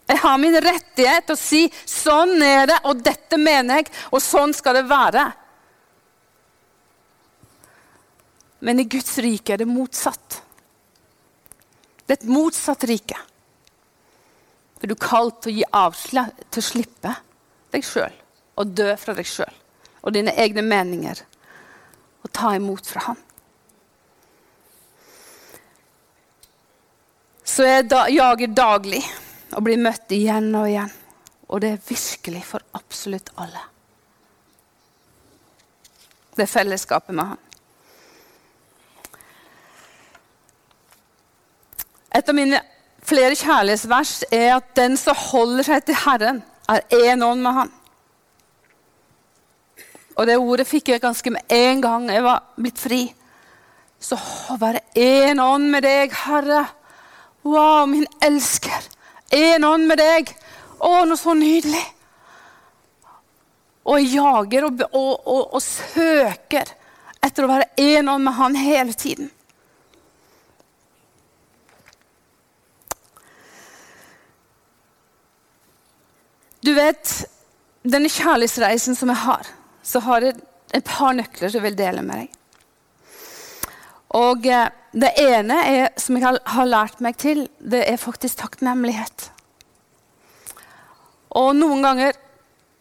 Jeg 0.07 0.21
har 0.23 0.39
min 0.41 0.57
rettighet 0.63 1.27
til 1.27 1.35
å 1.35 1.39
si 1.39 1.61
'sånn 1.69 2.41
er 2.41 2.65
det, 2.65 2.79
og 2.85 3.03
dette 3.03 3.37
mener 3.37 3.77
jeg', 3.77 3.91
og 4.11 4.21
sånn 4.21 4.53
skal 4.53 4.73
det 4.73 4.89
være. 4.89 5.33
Men 8.59 8.79
i 8.79 8.87
Guds 8.89 9.17
rike 9.17 9.53
er 9.53 9.57
det 9.57 9.67
motsatt. 9.67 10.41
Det 12.07 12.17
er 12.17 12.23
et 12.23 12.31
motsatt 12.31 12.83
rike. 12.83 13.17
For 14.79 14.87
du 14.87 14.95
er 14.95 15.07
kalt 15.07 15.41
til 15.41 15.51
å 15.51 15.57
gi 15.57 15.63
avslag 15.73 16.33
til 16.49 16.61
å 16.61 16.65
slippe 16.65 17.15
deg 17.71 17.83
sjøl 17.83 18.13
og 18.57 18.73
dø 18.77 18.95
fra 18.95 19.13
deg 19.13 19.25
sjøl 19.25 19.53
og 20.01 20.13
dine 20.13 20.33
egne 20.39 20.61
meninger 20.61 21.21
og 22.23 22.31
ta 22.33 22.55
imot 22.55 22.85
fra 22.85 23.01
Han. 23.09 23.26
Så 27.47 27.63
jeg 27.63 27.87
jager 28.11 28.51
daglig 28.51 29.01
og 29.55 29.63
blir 29.63 29.79
møtt 29.79 30.11
igjen 30.11 30.51
og 30.57 30.67
igjen. 30.67 30.91
Og 31.47 31.63
det 31.63 31.73
er 31.73 31.83
virkelig 31.87 32.43
for 32.43 32.63
absolutt 32.75 33.31
alle. 33.39 33.61
Det 36.35 36.43
er 36.43 36.51
fellesskapet 36.51 37.15
med 37.15 37.31
Han. 37.31 37.43
Et 42.17 42.29
av 42.29 42.35
mine 42.35 42.59
flere 43.07 43.35
kjærlighetsvers 43.37 44.13
er 44.33 44.51
at 44.57 44.69
den 44.77 44.97
som 44.99 45.17
holder 45.17 45.69
seg 45.69 45.87
til 45.87 45.97
Herren, 46.03 46.43
er 46.67 46.83
én 46.91 47.23
ånd 47.23 47.41
med 47.41 47.55
Han. 47.61 47.71
Og 50.17 50.27
det 50.27 50.35
ordet 50.41 50.67
fikk 50.67 50.91
jeg 50.91 51.01
ganske 51.01 51.31
med 51.31 51.53
en 51.53 51.81
gang 51.81 52.09
jeg 52.11 52.25
var 52.25 52.43
blitt 52.57 52.81
fri. 52.81 53.05
Så 54.01 54.17
å 54.51 54.57
være 54.59 54.83
én 54.99 55.39
ånd 55.41 55.71
med 55.71 55.85
deg, 55.85 56.13
Herre. 56.25 56.65
Wow, 57.47 57.85
min 57.87 58.07
elsker. 58.21 58.89
En 59.29 59.63
ånd 59.63 59.87
med 59.87 60.01
deg. 60.01 60.33
Å, 60.83 61.05
noe 61.07 61.19
så 61.19 61.35
nydelig. 61.37 61.83
Og 63.87 64.01
jeg 64.01 64.17
jager 64.17 64.67
og, 64.67 64.83
og, 64.91 65.13
og, 65.23 65.55
og 65.55 65.63
søker 65.63 66.67
etter 67.23 67.45
å 67.45 67.51
være 67.51 67.69
en 67.79 68.11
ånd 68.11 68.27
med 68.27 68.35
Han 68.35 68.57
hele 68.59 68.95
tiden. 68.97 69.31
Du 76.67 76.73
vet, 76.75 77.13
denne 77.87 78.11
kjærlighetsreisen 78.11 78.97
som 78.97 79.13
jeg 79.13 79.23
har, 79.23 79.47
så 79.87 80.03
har 80.03 80.25
jeg 80.25 80.35
et 80.75 80.83
par 80.83 81.15
nøkler 81.15 81.47
som 81.47 81.61
jeg 81.61 81.69
vil 81.69 81.79
dele 81.79 82.03
med 82.03 82.25
deg. 82.25 82.36
Og 84.15 84.45
eh, 84.47 84.69
Det 84.97 85.11
ene 85.19 85.57
er, 85.67 85.89
som 85.99 86.15
jeg 86.17 86.23
har, 86.25 86.65
lært 86.65 87.01
meg 87.03 87.17
til, 87.21 87.43
det 87.59 87.83
er 87.85 87.99
faktisk 88.01 88.39
takknemlighet. 88.39 89.27
Og 91.37 91.51
noen 91.53 91.83
ganger 91.85 92.15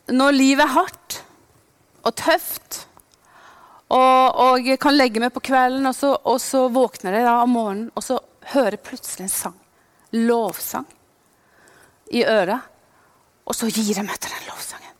når 0.09 0.33
livet 0.33 0.65
er 0.65 0.73
hardt 0.73 1.19
og 2.07 2.15
tøft, 2.17 2.87
og, 3.91 4.39
og 4.39 4.67
jeg 4.67 4.79
kan 4.81 4.97
legge 4.97 5.21
meg 5.21 5.35
på 5.35 5.43
kvelden, 5.51 5.85
og 5.91 5.95
så, 5.95 6.15
og 6.25 6.41
så 6.41 6.65
våkner 6.73 7.19
jeg 7.19 7.27
da 7.27 7.37
om 7.43 7.53
morgenen, 7.53 7.91
og 7.95 8.07
så 8.07 8.17
hører 8.55 8.79
jeg 8.79 8.87
plutselig 8.87 9.27
en 9.27 9.35
sang. 9.35 9.59
Lovsang 10.15 10.87
i 12.15 12.25
øret. 12.25 12.61
Og 13.47 13.55
så 13.55 13.69
gir 13.71 13.95
jeg 13.95 14.07
meg 14.07 14.19
til 14.19 14.33
den 14.35 14.49
lovsangen. 14.49 14.95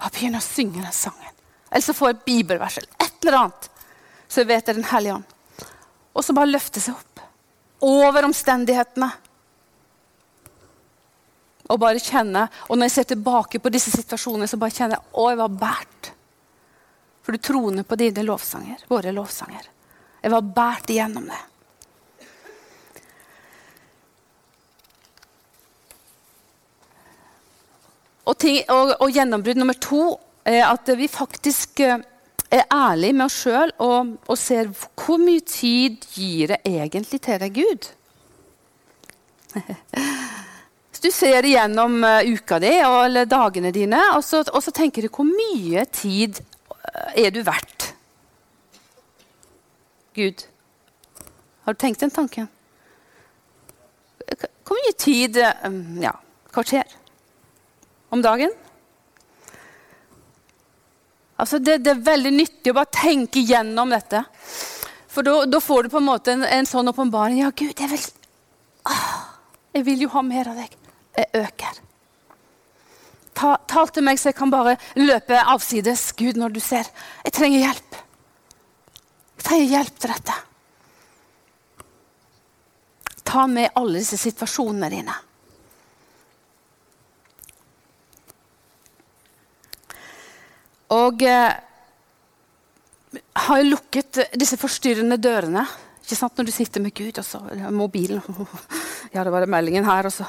Bare 0.00 0.12
begynner 0.16 0.40
å 0.40 0.44
synge 0.44 0.82
den 0.82 0.96
sangen. 0.96 1.36
Eller 1.70 1.84
så 1.84 1.94
får 1.96 2.10
jeg 2.10 2.18
et 2.18 2.26
bibelvers 2.28 2.78
eller 2.80 3.06
et 3.06 3.24
eller 3.24 3.38
annet. 3.38 3.68
Så 4.30 4.44
vet 4.46 4.66
det 4.66 4.78
Den 4.78 4.86
hellige 4.86 5.18
ånd. 5.18 5.34
Og 6.14 6.24
så 6.24 6.34
bare 6.36 6.50
løfte 6.50 6.82
seg 6.82 6.94
opp. 6.94 7.22
Over 7.86 8.28
omstendighetene. 8.28 9.10
Og 11.70 11.78
bare 11.78 12.02
kjenne, 12.02 12.48
og 12.66 12.78
når 12.78 12.88
jeg 12.88 12.94
ser 12.96 13.10
tilbake 13.12 13.60
på 13.62 13.70
disse 13.70 13.92
situasjonene, 13.94 14.48
så 14.50 14.58
bare 14.58 14.74
kjenner 14.74 14.98
jeg 14.98 15.12
å, 15.14 15.28
jeg 15.30 15.38
var 15.38 15.52
båret. 15.60 16.10
For 17.22 17.36
du 17.36 17.42
troner 17.46 17.86
på 17.86 17.98
dine 18.00 18.24
lovsanger, 18.26 18.82
våre 18.90 19.12
lovsanger. 19.14 19.68
Jeg 20.20 20.34
var 20.34 20.48
båret 20.56 20.90
igjennom 20.90 21.28
det. 21.30 21.38
Og, 28.26 28.36
ting, 28.38 28.60
og, 28.70 28.96
og 29.02 29.14
gjennombrudd 29.14 29.58
nummer 29.58 29.78
to 29.78 30.02
er 30.46 30.64
at 30.68 30.90
vi 30.98 31.08
faktisk 31.10 31.80
eh, 31.82 32.02
er 32.50 32.66
ærlige 32.74 33.14
med 33.14 33.26
oss 33.28 33.38
sjøl 33.44 33.72
og, 33.78 34.14
og, 34.26 34.36
ser 34.38 34.70
hvor 34.98 35.20
mye 35.22 35.42
tid 35.46 36.02
gir 36.14 36.56
jeg 36.56 36.60
egentlig 36.66 37.20
til 37.22 37.40
deg, 37.42 37.60
Gud? 37.60 37.90
Hvis 40.90 41.02
du 41.04 41.10
ser 41.14 41.46
igjennom 41.46 42.02
uh, 42.04 42.20
uka 42.26 42.58
di 42.62 42.72
eller 42.82 43.28
dagene 43.30 43.70
dine, 43.74 44.00
og 44.16 44.24
så, 44.26 44.42
og 44.50 44.62
så, 44.62 44.74
tenker 44.74 45.06
du 45.06 45.12
hvor 45.14 45.26
mye 45.28 45.84
tid 45.94 46.42
eh, 46.42 47.26
er 47.26 47.30
du 47.34 47.40
verdt? 47.46 47.92
Gud, 50.18 50.42
har 51.64 51.76
du 51.76 51.80
tenkt 51.80 52.02
den 52.02 52.10
tanken? 52.10 52.50
Hvor 54.66 54.78
mye 54.78 54.94
tid 54.98 55.38
Ja, 56.02 56.12
kvarter 56.52 56.86
om 58.10 58.22
dagen. 58.22 58.52
Altså 61.40 61.58
det, 61.58 61.78
det, 61.84 61.94
er 61.94 62.04
veldig 62.04 62.32
nyttig 62.34 62.72
å 62.72 62.76
bare 62.76 62.92
tenke 62.92 63.40
gjennom 63.40 63.92
dette. 63.94 64.22
For 65.10 65.24
da 65.24 65.60
får 65.60 65.86
du 65.86 65.92
på 65.94 66.00
en 66.00 66.08
måte 66.10 66.34
en, 66.34 66.44
en 66.44 66.68
sånn 66.68 66.92
åpenbaring. 66.92 67.40
Ja, 67.40 67.50
Gud, 67.56 67.72
jeg 67.72 67.88
vil, 67.90 68.02
ah, 68.90 69.38
jeg 69.74 69.86
vil 69.88 70.04
jo 70.04 70.10
ha 70.12 70.22
mer 70.26 70.52
av 70.52 70.60
deg. 70.60 70.76
Jeg 71.16 71.40
øker. 71.40 71.80
Ta, 73.40 73.54
tal 73.70 73.88
til 73.88 74.04
meg, 74.04 74.20
så 74.20 74.30
jeg 74.30 74.36
kan 74.36 74.52
bare 74.52 74.76
løpe 75.00 75.40
avsides, 75.54 76.10
Gud, 76.18 76.36
når 76.38 76.54
du 76.54 76.60
ser. 76.62 76.88
Jeg 77.24 77.34
trenger 77.38 77.64
hjelp. 77.64 77.98
Jeg 79.40 79.46
trenger 79.48 79.74
hjelp 79.78 80.00
til 80.04 80.14
dette. 80.14 80.38
Ta 83.30 83.46
med 83.48 83.72
alle 83.78 84.02
disse 84.02 84.18
situasjonene 84.20 84.92
dine. 84.92 85.16
Og 90.96 91.22
eh, 91.22 91.52
har 93.46 93.62
lukket 93.66 94.24
disse 94.38 94.58
forstyrrende 94.60 95.20
dørene 95.20 95.66
ikke 96.10 96.18
sant, 96.18 96.40
når 96.40 96.48
du 96.48 96.50
sitter 96.50 96.82
med 96.82 96.90
Gud 96.96 97.18
og 97.20 97.22
så 97.22 97.38
mobilen 97.70 98.18
Ja, 99.14 99.22
det 99.22 99.30
var 99.30 99.44
meldingen 99.46 99.86
her, 99.86 100.08
og 100.08 100.14
så, 100.14 100.24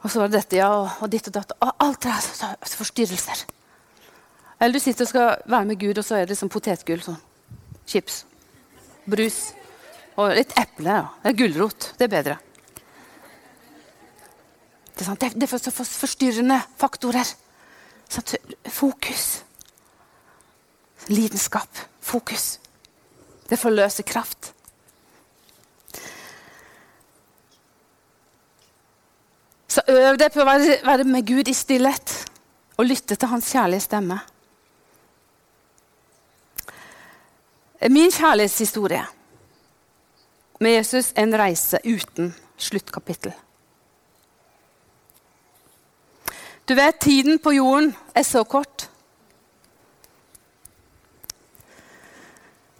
og 0.00 0.08
så 0.08 0.22
var 0.22 0.30
det 0.30 0.38
dette, 0.38 0.56
ja, 0.56 0.70
og, 0.72 1.02
og 1.04 1.10
ditt 1.12 1.28
og 1.28 1.34
datt. 1.36 1.52
Og 1.64 1.84
alt 1.84 2.00
det 2.06 2.14
der 2.40 2.76
forstyrrelser. 2.80 3.42
Eller 4.58 4.76
du 4.76 4.80
sitter 4.80 5.04
og 5.04 5.10
skal 5.10 5.44
være 5.44 5.68
med 5.68 5.80
Gud, 5.80 6.00
og 6.00 6.04
så 6.04 6.16
er 6.16 6.24
det 6.24 6.32
liksom 6.32 6.50
potetgull. 6.52 7.00
Sånn. 7.04 7.18
Chips. 7.88 8.22
Brus. 9.08 9.38
Og 10.16 10.32
litt 10.36 10.52
eple. 10.60 10.96
Ja. 10.96 11.10
Eller 11.22 11.38
gulrot. 11.38 11.90
Det 12.00 12.08
er 12.08 12.14
bedre. 12.14 12.38
Det 14.96 15.04
er, 15.06 15.20
det, 15.20 15.32
det 15.36 15.44
er 15.46 15.52
for, 15.52 15.62
så 15.62 15.72
forstyrrende 15.72 16.60
faktorer. 16.80 17.36
Fokus. 18.72 19.28
Lidenskap. 21.08 21.68
Fokus. 22.00 22.58
Det 23.48 23.58
forløser 23.58 24.02
kraft. 24.02 24.52
Så 29.68 29.82
øv 29.88 30.16
deg 30.18 30.32
på 30.32 30.42
å 30.42 30.48
være, 30.48 31.04
med 31.04 31.26
Gud 31.28 31.48
i 31.48 31.54
stillhet 31.56 32.14
og 32.78 32.88
lytte 32.88 33.16
til 33.16 33.30
hans 33.30 33.50
kjærlige 33.52 33.84
stemme. 33.84 34.18
Min 37.88 38.10
kjærlighetshistorie 38.10 39.04
med 40.60 40.74
Jesus 40.74 41.12
er 41.14 41.22
en 41.22 41.36
reise 41.38 41.78
uten 41.84 42.32
sluttkapittel. 42.58 43.32
Du 46.68 46.74
vet, 46.74 46.98
tiden 47.00 47.38
på 47.38 47.54
jorden 47.54 47.94
er 48.14 48.26
så 48.26 48.42
kort. 48.44 48.87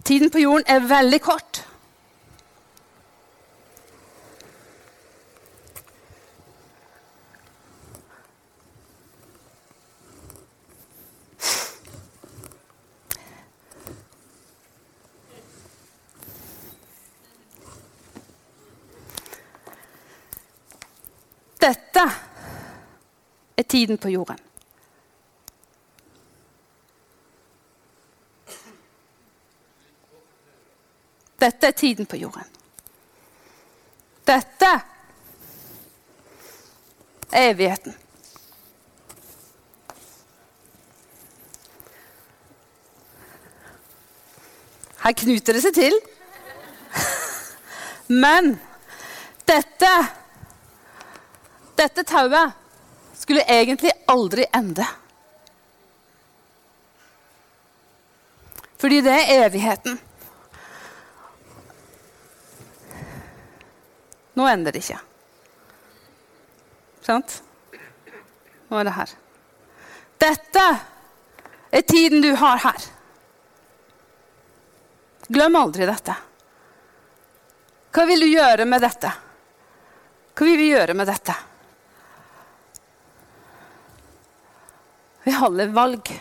Tiden 0.09 0.29
på 0.29 0.39
jorden 0.39 0.63
er 0.67 0.79
veldig 0.79 1.21
kort. 1.21 1.59
Dette 21.61 22.09
er 23.57 23.63
tiden 23.63 23.97
på 23.97 24.09
jorden. 24.09 24.48
Dette 31.39 31.67
er 31.67 31.71
tiden 31.77 32.05
på 32.05 32.19
jorden. 32.19 32.45
Dette 34.27 34.69
er 37.31 37.49
evigheten. 37.53 37.95
Her 44.99 45.15
knuter 45.23 45.55
det 45.55 45.63
seg 45.63 45.77
til. 45.79 45.99
Men 48.23 48.57
dette 49.47 49.93
dette 51.79 52.03
tauet 52.03 52.51
skulle 53.15 53.45
egentlig 53.47 53.91
aldri 54.11 54.43
ende. 54.53 54.83
Fordi 58.79 58.99
det 59.05 59.15
er 59.15 59.45
evigheten. 59.45 59.95
Ender 64.51 64.75
det 64.75 64.83
ikke. 64.83 64.99
Sant? 67.05 67.39
Nå 68.69 68.79
er 68.79 68.87
det 68.87 68.95
her. 68.95 69.13
Dette 70.19 70.65
er 71.71 71.85
tiden 71.87 72.21
du 72.21 72.33
har 72.37 72.61
her. 72.65 72.87
Glem 75.29 75.55
aldri 75.55 75.85
dette. 75.85 76.15
Hva 77.93 78.05
vil 78.09 78.25
du 78.25 78.29
gjøre 78.29 78.65
med 78.69 78.81
dette? 78.85 79.11
Hva 80.33 80.45
vil 80.47 80.57
vi 80.57 80.69
gjøre 80.71 80.95
med 80.97 81.09
dette? 81.09 81.35
Vi 85.25 85.33
holder 85.35 85.73
valg. 85.73 86.13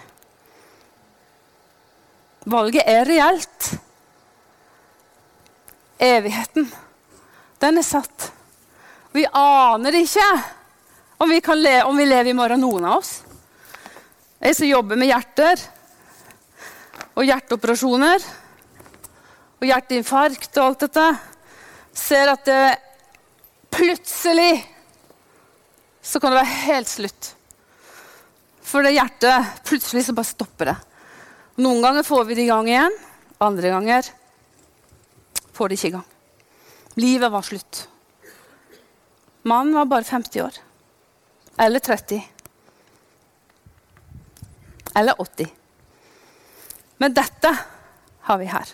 Valget 2.49 2.89
er 2.89 3.05
reelt. 3.09 3.71
Evigheten, 5.99 6.69
den 7.63 7.81
er 7.81 7.87
satt. 7.87 8.31
Vi 9.13 9.25
aner 9.27 9.97
ikke 9.99 10.27
om 11.19 11.31
vi, 11.31 11.41
om 11.83 11.97
vi 11.97 12.07
lever 12.07 12.31
i 12.31 12.37
morgen, 12.37 12.61
noen 12.63 12.87
av 12.87 13.01
oss. 13.01 13.23
Jeg 14.39 14.55
som 14.55 14.69
jobber 14.69 14.99
med 14.99 15.11
hjerter 15.11 15.63
og 17.19 17.27
hjerteoperasjoner 17.27 18.27
og 19.59 19.65
hjerteinfarkt 19.67 20.61
og 20.61 20.69
alt 20.69 20.85
dette, 20.87 21.07
ser 21.99 22.31
at 22.31 22.45
det 22.47 22.67
plutselig 23.75 24.53
så 26.03 26.21
kan 26.23 26.31
det 26.31 26.39
være 26.39 26.61
helt 26.69 26.93
slutt. 26.93 27.33
For 28.63 28.87
det 28.87 28.95
hjertet 28.95 29.65
plutselig 29.67 30.05
så 30.07 30.15
bare 30.15 30.31
stopper 30.31 30.71
det. 30.71 30.77
Noen 31.59 31.83
ganger 31.83 32.07
får 32.07 32.29
vi 32.29 32.39
det 32.39 32.47
i 32.47 32.53
gang 32.53 32.71
igjen. 32.71 32.95
Andre 33.43 33.75
ganger 33.75 34.13
får 35.59 35.69
det 35.69 35.81
ikke 35.81 35.91
i 35.91 35.97
gang. 35.99 36.07
Livet 36.99 37.31
var 37.33 37.43
slutt. 37.43 37.89
Mannen 39.43 39.75
var 39.75 39.85
bare 39.85 40.05
50 40.05 40.43
år. 40.43 40.53
Eller 41.59 41.79
30. 41.79 42.23
Eller 44.95 45.21
80. 45.23 45.47
Men 46.97 47.15
dette 47.15 47.53
har 48.21 48.39
vi 48.39 48.49
her. 48.51 48.73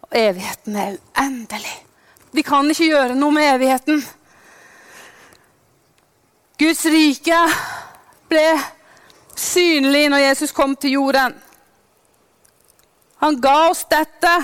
Og 0.00 0.14
evigheten 0.14 0.76
er 0.76 0.96
uendelig. 1.18 1.74
Vi 2.30 2.46
kan 2.46 2.70
ikke 2.70 2.86
gjøre 2.92 3.18
noe 3.18 3.34
med 3.34 3.50
evigheten. 3.56 4.04
Guds 6.60 6.84
rike 6.86 7.40
ble 8.30 8.46
synlig 9.34 10.06
når 10.12 10.22
Jesus 10.28 10.54
kom 10.54 10.78
til 10.78 11.00
jorden. 11.00 11.34
Han 13.26 13.42
ga 13.42 13.58
oss 13.72 13.82
dette. 13.90 14.38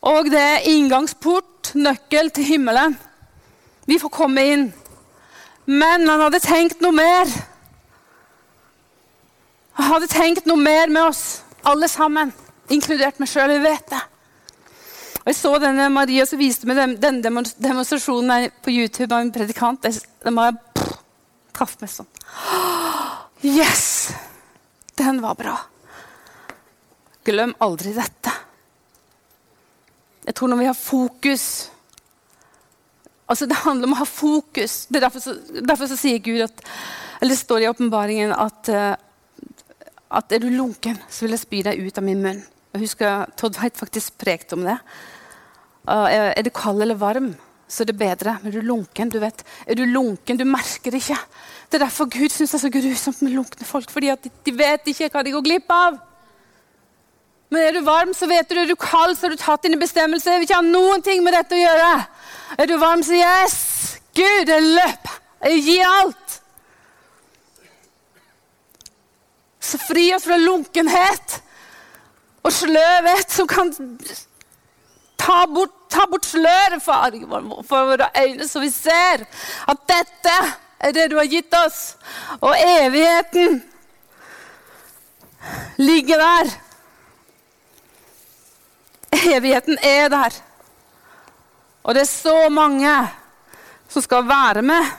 Og 0.00 0.30
det 0.32 0.40
er 0.40 0.68
inngangsport, 0.70 1.74
nøkkel 1.76 2.30
til 2.32 2.46
himmelen. 2.54 2.96
Vi 3.86 3.98
får 4.00 4.12
komme 4.14 4.44
inn. 4.52 4.68
Men 5.66 6.08
han 6.08 6.22
hadde 6.24 6.40
tenkt 6.42 6.80
noe 6.80 6.94
mer. 6.96 7.28
Han 9.76 9.92
hadde 9.94 10.08
tenkt 10.10 10.48
noe 10.48 10.60
mer 10.60 10.90
med 10.92 11.10
oss, 11.10 11.42
alle 11.64 11.88
sammen, 11.88 12.32
inkludert 12.72 13.20
meg 13.20 13.30
sjøl. 13.30 13.52
Vi 13.52 13.60
vet 13.64 13.92
det. 13.92 14.00
Og 15.20 15.28
Jeg 15.28 15.36
så 15.36 15.52
denne 15.60 15.90
Maria 15.92 16.24
som 16.26 16.40
viste 16.40 16.68
meg 16.68 16.78
den, 16.80 16.96
den 17.00 17.20
demonstrasjonen 17.20 18.48
på 18.64 18.72
YouTube 18.72 19.12
av 19.12 19.20
en 19.20 19.32
predikant. 19.34 19.84
Den 19.84 20.38
var 20.38 20.56
traff 21.52 21.76
meg 21.82 21.92
sånn. 21.92 22.08
Yes! 23.44 24.12
Den 24.96 25.20
var 25.22 25.36
bra. 25.36 25.56
Glem 27.24 27.52
aldri 27.60 27.92
dette. 27.96 28.32
Jeg 30.26 30.36
tror 30.36 30.50
når 30.52 30.60
vi 30.60 30.70
har 30.70 30.78
fokus 30.78 31.44
Altså, 33.30 33.46
Det 33.46 33.60
handler 33.62 33.86
om 33.86 33.92
å 33.94 34.00
ha 34.00 34.04
fokus. 34.10 34.88
Det 34.90 34.98
er 34.98 35.04
derfor, 35.04 35.22
så, 35.22 35.36
derfor 35.62 35.86
så 35.86 35.94
sier 35.94 36.18
Gud 36.18 36.40
at, 36.42 36.64
eller 37.20 37.30
Det 37.30 37.38
står 37.38 37.62
i 37.62 37.68
åpenbaringen 37.70 38.32
at, 38.34 38.70
uh, 38.74 38.96
at 40.18 40.32
er 40.34 40.42
du 40.42 40.48
lunken, 40.50 40.98
så 41.06 41.22
vil 41.22 41.36
jeg 41.36 41.44
spy 41.44 41.60
deg 41.62 41.78
ut 41.78 42.00
av 42.00 42.08
min 42.08 42.24
munn. 42.24 42.40
Jeg 42.74 42.88
husker 42.88 43.30
Todd 43.38 43.54
White 43.62 43.78
faktisk 43.78 44.18
prekte 44.18 44.58
om 44.58 44.66
det. 44.66 44.74
Uh, 45.86 46.10
er 46.10 46.42
du 46.42 46.50
kald 46.50 46.82
eller 46.82 46.98
varm? 46.98 47.30
så 47.70 47.84
er 47.84 47.90
det 47.90 47.98
bedre. 47.98 48.36
Men 48.42 48.50
er 48.50 48.58
du 48.58 48.66
lunken, 48.66 49.10
du 49.10 49.18
vet, 49.22 49.44
er 49.66 49.78
du 49.78 49.84
lunken, 49.86 50.38
du 50.38 50.46
merker 50.48 50.92
det 50.92 51.02
ikke. 51.04 51.18
Det 51.70 51.78
er 51.78 51.86
derfor 51.86 52.10
Gud 52.10 52.32
syns 52.34 52.50
det 52.50 52.58
er 52.58 52.64
så 52.66 52.72
grusomt 52.74 53.22
med 53.22 53.36
lunkne 53.38 53.66
folk. 53.66 53.90
fordi 53.90 54.10
de, 54.24 54.30
de, 54.46 54.56
vet 54.58 54.90
ikke 54.90 55.10
hva 55.12 55.22
de 55.22 55.34
går 55.34 55.46
glipp 55.46 55.74
av. 55.74 56.00
Men 57.50 57.62
er 57.66 57.74
du 57.74 57.80
varm, 57.86 58.12
så 58.14 58.28
vet 58.30 58.48
du. 58.50 58.56
Er 58.60 58.70
du 58.70 58.76
kald, 58.78 59.16
så 59.18 59.26
har 59.26 59.34
du 59.34 59.40
tatt 59.40 59.64
dine 59.66 59.78
bestemmelser. 59.80 60.36
Jeg 60.36 60.42
vil 60.42 60.48
ikke 60.48 60.60
ha 60.60 60.66
noen 60.66 61.02
ting 61.02 61.24
med 61.26 61.34
dette 61.34 61.58
å 61.58 61.62
gjøre. 61.64 61.90
Er 62.58 62.70
du 62.70 62.76
varm, 62.78 63.02
så 63.06 63.18
yes! 63.18 63.58
Gud, 64.14 64.50
jeg 64.50 64.66
løp. 64.66 65.10
Jeg 65.46 65.64
gir 65.66 65.86
alt. 65.88 66.36
Så 69.60 69.78
fri 69.82 70.08
oss 70.14 70.26
fra 70.26 70.38
lunkenhet 70.40 71.40
og 72.40 72.52
sløvhet 72.54 73.34
som 73.34 73.48
kan 73.50 73.74
ta 75.20 75.44
bort 75.50 75.76
Ta 75.90 76.04
bort 76.06 76.22
sløret 76.22 76.78
for, 76.84 77.16
for 77.66 77.88
våre 77.88 78.06
øyne, 78.14 78.46
så 78.46 78.60
vi 78.62 78.68
ser 78.70 79.24
at 79.68 79.80
dette 79.90 80.34
er 80.78 80.92
det 80.94 81.08
du 81.10 81.16
har 81.18 81.26
gitt 81.26 81.54
oss. 81.66 81.96
Og 82.38 82.54
evigheten 82.54 83.58
ligger 85.82 86.22
der. 86.22 86.52
Evigheten 89.10 89.78
er 89.82 90.08
der. 90.08 90.36
Og 91.82 91.94
det 91.94 92.04
er 92.04 92.10
så 92.10 92.48
mange 92.52 92.92
som 93.90 94.02
skal 94.02 94.28
være 94.28 94.62
med. 94.62 94.90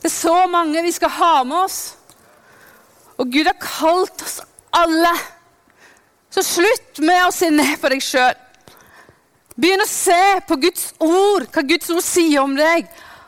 Det 0.00 0.08
er 0.08 0.14
så 0.14 0.46
mange 0.48 0.82
vi 0.82 0.92
skal 0.92 1.12
ha 1.12 1.34
med 1.44 1.56
oss. 1.64 1.80
Og 3.20 3.28
Gud 3.28 3.44
har 3.44 3.58
kalt 3.60 4.22
oss 4.24 4.40
alle. 4.72 5.12
Så 6.30 6.44
slutt 6.46 7.02
med 7.04 7.26
å 7.26 7.34
se 7.34 7.50
ned 7.52 7.74
på 7.82 7.90
deg 7.92 8.04
sjøl. 8.04 8.38
Begynn 9.60 9.84
å 9.84 9.90
se 9.90 10.40
på 10.48 10.56
Guds 10.62 10.86
ord, 11.04 11.44
hva 11.52 11.64
Guds 11.68 11.90
ord 11.92 12.04
sier 12.06 12.40
om 12.40 12.54
deg, 12.56 12.86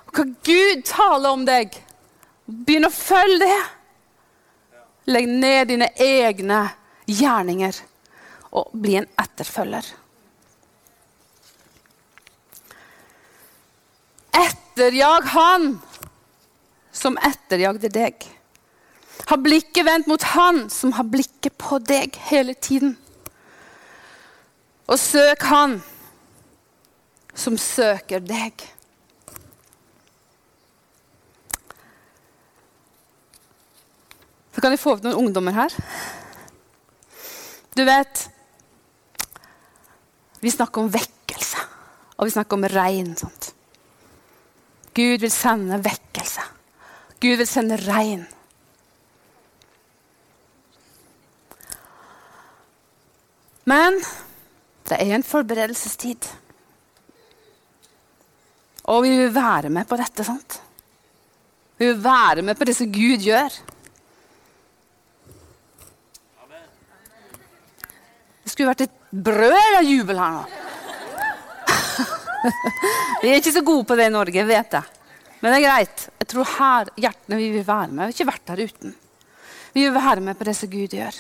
og 0.09 0.17
hva 0.17 0.25
Gud 0.47 0.85
taler 0.89 1.35
om 1.35 1.43
deg. 1.45 1.75
Begynn 2.47 2.89
å 2.89 2.95
følge 2.95 3.43
det. 3.45 3.63
Legg 5.13 5.29
ned 5.29 5.73
dine 5.75 5.91
egne 5.99 6.63
gjerninger 7.11 7.83
og 8.53 8.73
bli 8.77 8.99
en 9.01 9.09
etterfølger. 9.21 9.87
Etterjag 14.37 15.29
han 15.33 15.67
som 16.93 17.17
etterjagde 17.21 17.91
deg. 17.93 18.27
Ha 19.29 19.39
blikket 19.41 19.87
vendt 19.87 20.11
mot 20.11 20.23
han 20.35 20.67
som 20.73 20.93
har 20.97 21.09
blikket 21.09 21.57
på 21.61 21.79
deg 21.85 22.17
hele 22.29 22.55
tiden. 22.55 22.97
Og 24.89 24.99
søk 25.01 25.47
han 25.49 25.79
som 27.35 27.57
søker 27.57 28.21
deg. 28.21 28.65
Så 34.53 34.61
kan 34.61 34.75
vi 34.75 34.81
få 34.81 34.97
opp 34.97 35.07
noen 35.07 35.17
ungdommer 35.17 35.57
her. 35.57 35.77
Du 37.73 37.85
vet 37.89 38.27
Vi 40.43 40.51
snakker 40.51 40.83
om 40.83 40.91
vekkelse, 40.91 41.61
og 42.19 42.27
vi 42.27 42.35
snakker 42.35 42.59
om 42.59 42.67
regn. 42.67 43.13
Sånt. 43.17 43.53
Gud 44.93 45.23
vil 45.23 45.31
sende 45.33 45.79
vekkelse. 45.83 46.45
Gud 47.23 47.39
vil 47.39 47.47
sende 47.47 47.79
regn. 47.79 48.25
Men 53.71 54.01
det 54.91 54.99
er 54.99 55.15
en 55.15 55.23
forberedelsestid. 55.23 56.27
Og 58.91 59.05
vi 59.07 59.13
vil 59.15 59.31
være 59.35 59.71
med 59.71 59.87
på 59.87 59.97
dette. 60.01 60.25
sant? 60.27 60.59
Vi 61.79 61.87
vil 61.87 62.03
være 62.05 62.43
med 62.43 62.59
på 62.59 62.67
det 62.67 62.75
som 62.77 62.91
Gud 62.93 63.23
gjør. 63.23 63.55
Det 68.43 68.51
skulle 68.51 68.73
vært 68.75 68.85
et 68.89 69.02
brød 69.13 69.59
eller 69.59 69.87
jubel 69.87 70.19
her 70.19 70.39
nå. 70.39 70.43
Vi 73.23 73.31
er 73.31 73.39
ikke 73.39 73.55
så 73.55 73.63
gode 73.65 73.87
på 73.87 73.97
det 73.99 74.09
i 74.09 74.15
Norge, 74.15 74.45
vet 74.49 74.79
jeg. 74.79 75.03
Men 75.43 75.53
det 75.53 75.59
er 75.59 75.67
greit. 75.67 76.07
Jeg 76.23 76.31
tror 76.31 76.49
her 76.57 76.91
hjertene 77.03 77.39
vi 77.39 77.49
vil 77.51 77.67
være 77.67 77.91
med. 77.91 77.99
Vi 77.99 78.05
har 78.05 78.15
ikke 78.15 78.29
vært 78.29 78.49
der 78.51 78.63
uten. 78.63 78.95
Vi 79.75 79.85
vil 79.85 79.95
være 79.95 80.23
med 80.23 80.39
på 80.39 80.47
det 80.47 80.55
som 80.55 80.71
Gud 80.71 80.95
gjør. 80.95 81.19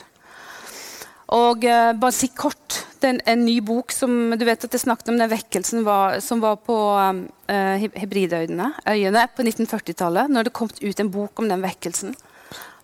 Og 1.33 1.65
eh, 1.67 1.93
bare 1.99 2.15
si 2.15 2.29
kort 2.37 2.83
det 3.03 3.09
er 3.09 3.15
en, 3.17 3.23
en, 3.33 3.45
ny 3.49 3.57
bok 3.67 3.91
som 3.91 4.13
du 4.39 4.45
vet 4.47 4.63
at 4.63 4.75
jeg 4.77 4.85
snakket 4.85 5.11
om 5.11 5.17
den 5.19 5.31
vekkelsen 5.33 5.83
var, 5.83 6.21
som 6.23 6.43
var 6.43 6.61
på 6.63 6.77
eh, 7.51 7.87
Hebridøyene 7.99 8.69
øyene 8.87 9.25
på 9.35 9.43
1940-tallet. 9.43 10.31
Når 10.31 10.47
det 10.47 10.55
kom 10.55 10.71
ut 10.71 11.03
en 11.03 11.11
bok 11.11 11.43
om 11.43 11.51
den 11.51 11.65
vekkelsen. 11.65 12.15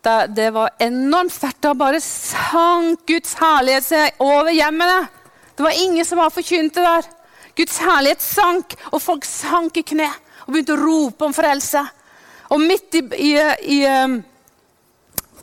Da, 0.09 0.27
det 0.27 0.51
var 0.51 0.71
enormt 0.79 1.33
sterkt. 1.33 1.61
Da 1.61 1.75
bare 1.77 2.01
sank 2.01 3.03
Guds 3.09 3.35
herlighet 3.37 3.85
seg 3.85 4.23
over 4.25 4.49
hjemmene. 4.57 5.03
Det 5.53 5.67
var 5.67 5.77
ingen 5.85 6.07
som 6.09 6.23
var 6.23 6.33
forkynte 6.33 6.81
der. 6.81 7.09
Guds 7.59 7.77
herlighet 7.83 8.25
sank, 8.25 8.73
og 8.93 9.03
folk 9.03 9.27
sank 9.29 9.77
i 9.77 9.85
kne 9.85 10.09
og 10.47 10.55
begynte 10.55 10.77
å 10.79 10.81
rope 10.81 11.29
om 11.29 11.37
frelse. 11.37 11.83
Og 12.55 12.63
midt 12.63 12.97
i, 12.97 13.03
i, 13.21 13.33
i, 13.75 13.79
um, 13.85 14.17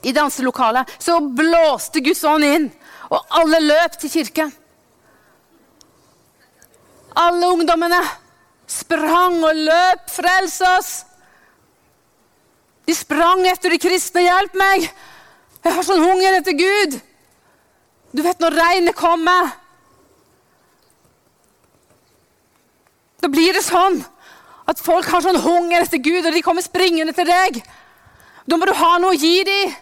i 0.01 0.13
danselokalet 0.15 0.95
så 0.97 1.19
blåste 1.21 2.01
Guds 2.01 2.23
ånd 2.25 2.47
inn, 2.47 2.69
og 3.11 3.35
alle 3.37 3.61
løp 3.61 3.99
til 4.01 4.15
kirken. 4.15 4.53
Alle 7.21 7.51
ungdommene 7.53 8.01
sprang 8.65 9.43
og 9.45 9.65
løp. 9.67 10.09
Frels 10.15 10.57
oss! 10.73 10.95
De 12.85 12.93
sprang 12.95 13.43
etter 13.49 13.73
de 13.73 13.81
kristne. 13.81 14.23
Hjelp 14.25 14.57
meg! 14.59 14.89
Jeg 15.65 15.73
har 15.73 15.85
sånn 15.85 16.03
hunger 16.05 16.37
etter 16.37 16.53
Gud. 16.57 16.99
Du 18.15 18.21
vet 18.23 18.39
når 18.39 18.55
regnet 18.55 18.95
kommer 18.95 19.49
Da 23.25 23.31
blir 23.33 23.57
det 23.57 23.63
sånn 23.65 23.97
at 24.69 24.81
folk 24.85 25.07
har 25.09 25.23
sånn 25.25 25.39
hunger 25.41 25.81
etter 25.81 25.97
Gud, 25.97 26.27
og 26.27 26.33
de 26.35 26.43
kommer 26.45 26.61
springende 26.61 27.13
til 27.17 27.25
deg. 27.25 27.57
Da 28.45 28.57
må 28.57 28.67
du 28.69 28.73
ha 28.77 28.91
noe 29.01 29.15
å 29.15 29.17
gi 29.17 29.39
dem. 29.47 29.73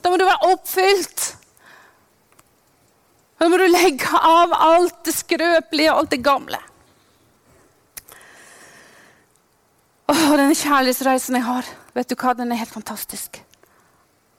Da 0.00 0.08
må 0.08 0.16
du 0.16 0.24
være 0.24 0.48
oppfylt. 0.54 1.26
Da 3.40 3.48
må 3.52 3.60
du 3.60 3.66
legge 3.68 4.08
av 4.16 4.52
alt 4.56 5.02
det 5.08 5.16
skrøpelige 5.16 5.92
og 5.92 6.02
alt 6.02 6.14
det 6.16 6.22
gamle. 6.24 6.60
Åh, 10.10 10.32
denne 10.34 10.56
kjærlighetsreisen 10.58 11.36
jeg 11.38 11.44
har, 11.46 11.66
vet 11.94 12.08
du 12.10 12.16
hva, 12.18 12.32
den 12.34 12.50
er 12.50 12.58
helt 12.58 12.72
fantastisk. 12.74 13.38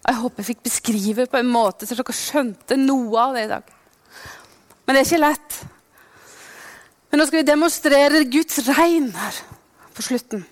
Jeg 0.02 0.18
håper 0.20 0.42
jeg 0.42 0.50
fikk 0.50 0.64
beskrive 0.66 1.28
på 1.32 1.40
en 1.40 1.48
måte 1.48 1.88
så 1.88 1.96
dere 1.96 2.16
skjønte 2.16 2.76
noe 2.76 3.22
av 3.22 3.38
det 3.38 3.44
i 3.46 3.52
dag. 3.54 3.64
Men 4.84 4.98
det 4.98 5.00
er 5.04 5.08
ikke 5.08 5.22
lett. 5.22 5.60
Men 7.08 7.22
nå 7.22 7.28
skal 7.30 7.40
vi 7.40 7.48
demonstrere 7.48 8.28
Guds 8.34 8.60
regn 8.68 9.08
her 9.16 9.36
på 9.96 10.02
slutten. 10.10 10.44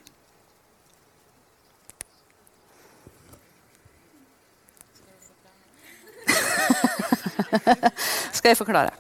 skal 8.38 8.54
jeg 8.54 8.62
forklare? 8.62 8.96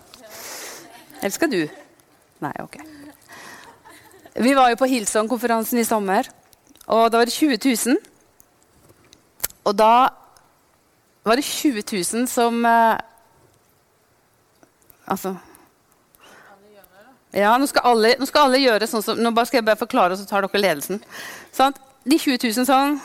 Eller 1.21 1.35
skal 1.35 1.51
du? 1.51 1.61
Nei, 2.43 2.55
ok. 2.59 2.98
Vi 4.39 4.53
var 4.55 4.69
jo 4.71 4.77
på 4.79 4.87
Hillsong-konferansen 4.87 5.81
i 5.81 5.83
sommer, 5.83 6.29
og 6.87 7.09
da 7.11 7.19
var 7.19 7.27
det 7.27 7.33
20 7.35 7.57
000. 7.91 7.97
Og 9.67 9.73
da 9.75 10.07
var 11.27 11.35
det 11.35 11.43
20 11.43 11.83
000 11.83 12.27
som 12.31 12.65
eh, 12.65 12.97
Altså 15.09 15.33
ja, 17.33 17.51
nå 17.57 17.67
skal, 17.69 17.83
alle, 17.85 18.13
nå 18.17 18.25
skal, 18.25 18.47
alle, 18.47 18.61
gjøre 18.61 18.87
sånn 18.89 19.03
som 19.05 19.19
Nå 19.21 19.29
skal 19.45 19.59
jeg 19.59 19.65
bare 19.67 19.77
forklare, 19.77 20.15
og 20.15 20.21
så 20.21 20.25
tar 20.29 20.45
dere 20.45 20.61
ledelsen. 20.63 21.01
Sånn, 21.53 21.75
de 22.09 22.17
20 22.17 22.39
000 22.41 22.65
sånn. 22.69 22.95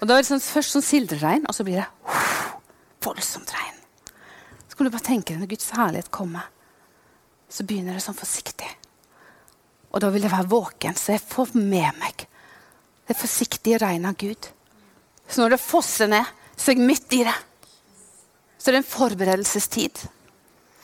Og 0.00 0.08
da 0.08 0.16
er 0.16 0.24
det 0.24 0.30
sånn, 0.30 0.42
først 0.42 0.74
sånn 0.74 0.86
sildreregn, 0.86 1.46
og 1.46 1.54
så 1.54 1.66
blir 1.66 1.84
det 1.84 1.86
voldsomt 3.04 3.52
regn. 3.54 3.78
Så 4.66 4.74
kan 4.74 4.88
du 4.88 4.94
bare 4.96 5.06
tenke 5.06 5.34
deg 5.34 5.44
når 5.44 5.52
Guds 5.52 5.70
herlighet 5.76 6.10
kommer 6.14 6.50
så 7.52 7.66
begynner 7.68 7.98
det 7.98 8.04
sånn 8.04 8.16
forsiktig. 8.16 8.68
Og 9.92 10.00
da 10.00 10.08
vil 10.12 10.24
jeg 10.24 10.32
være 10.32 10.48
våken, 10.48 10.96
så 10.96 11.14
jeg 11.14 11.24
får 11.28 11.52
med 11.58 11.98
meg 12.00 12.24
det 13.08 13.16
forsiktige 13.18 13.80
regnet 13.82 14.14
av 14.14 14.16
Gud. 14.16 14.48
Så 15.28 15.42
når 15.42 15.54
det 15.54 15.60
fosser 15.60 16.08
ned, 16.08 16.28
så 16.56 16.70
er 16.70 16.78
jeg 16.78 16.88
midt 16.88 17.16
i 17.18 17.22
det. 17.26 17.34
Så 18.56 18.70
det 18.70 18.78
er 18.78 18.82
en 18.82 18.88
forberedelsestid. 18.88 20.00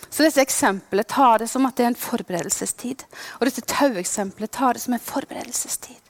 Så 0.08 0.24
dette 0.24 0.42
eksempelet 0.42 1.08
tar 1.08 1.40
det 1.40 1.48
som 1.52 1.66
at 1.68 1.76
det 1.78 1.86
er 1.86 1.92
en 1.92 2.00
forberedelsestid. 2.00 3.04
Og 3.38 3.48
dette 3.48 3.64
taueksempelet 3.68 4.52
tar 4.52 4.76
det 4.76 4.84
som 4.84 4.96
en 4.96 5.04
forberedelsestid. 5.04 6.04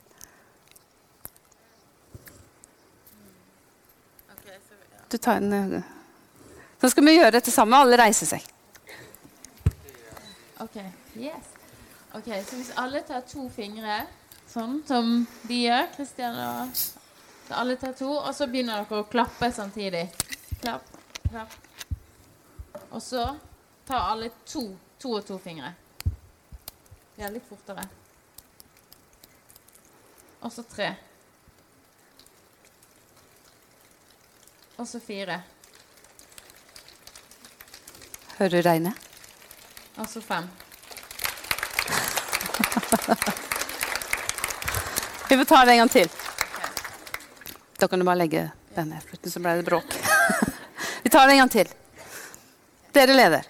Du 5.09 5.17
tar 5.17 5.39
en, 5.39 5.53
eh, 5.53 5.81
så 6.81 6.89
skal 6.89 7.05
vi 7.05 7.15
gjøre 7.17 7.31
dette 7.39 7.51
sammen. 7.51 7.79
Alle 7.79 7.97
reiser 7.97 8.29
seg. 8.29 8.43
Ok, 10.59 10.75
yes. 11.15 11.53
Ok, 12.13 12.25
Så 12.45 12.55
hvis 12.55 12.71
alle 12.75 13.01
tar 13.07 13.21
to 13.21 13.45
fingre, 13.53 14.01
sånn 14.49 14.81
som 14.87 15.11
de 15.47 15.59
gjør 15.63 15.85
Kristian 15.93 16.39
og 16.43 16.73
Så 16.75 17.55
alle 17.55 17.77
tar 17.81 17.93
to, 17.97 18.09
og 18.11 18.33
så 18.35 18.45
begynner 18.49 18.83
dere 18.83 18.99
å 19.01 19.07
klappe 19.09 19.47
samtidig. 19.55 20.03
Klapp, 20.61 20.85
klapp. 21.29 21.55
Og 22.91 23.01
så 23.01 23.23
tar 23.87 24.11
alle 24.11 24.29
to, 24.45 24.65
to 25.01 25.15
og 25.17 25.25
to 25.25 25.39
fingre. 25.41 25.71
Ja, 27.17 27.31
litt 27.33 27.47
fortere. 27.49 27.87
Og 30.45 30.53
så 30.53 30.63
tre. 30.69 30.91
Og 34.77 34.87
så 34.87 35.01
fire. 35.03 35.41
Hører 38.37 38.59
du 38.61 38.67
regnet? 38.69 39.08
Altså 39.99 40.21
fem. 40.21 40.45
Vi 45.29 45.37
får 45.37 45.45
ta 45.45 45.65
det 45.65 45.71
en 45.71 45.77
gang 45.77 45.89
til. 45.89 46.09
Da 47.77 47.87
kan 47.87 47.99
du 47.99 48.05
bare 48.05 48.15
legge 48.15 48.51
den 48.75 48.89
ned. 48.89 49.31
så 49.31 49.39
ble 49.39 49.57
det 49.59 49.67
bråk. 49.67 49.83
Vi 51.03 51.09
tar 51.09 51.27
det 51.27 51.33
en 51.33 51.37
gang 51.43 51.51
til. 51.51 51.67
Dere 52.95 53.13
leder. 53.13 53.43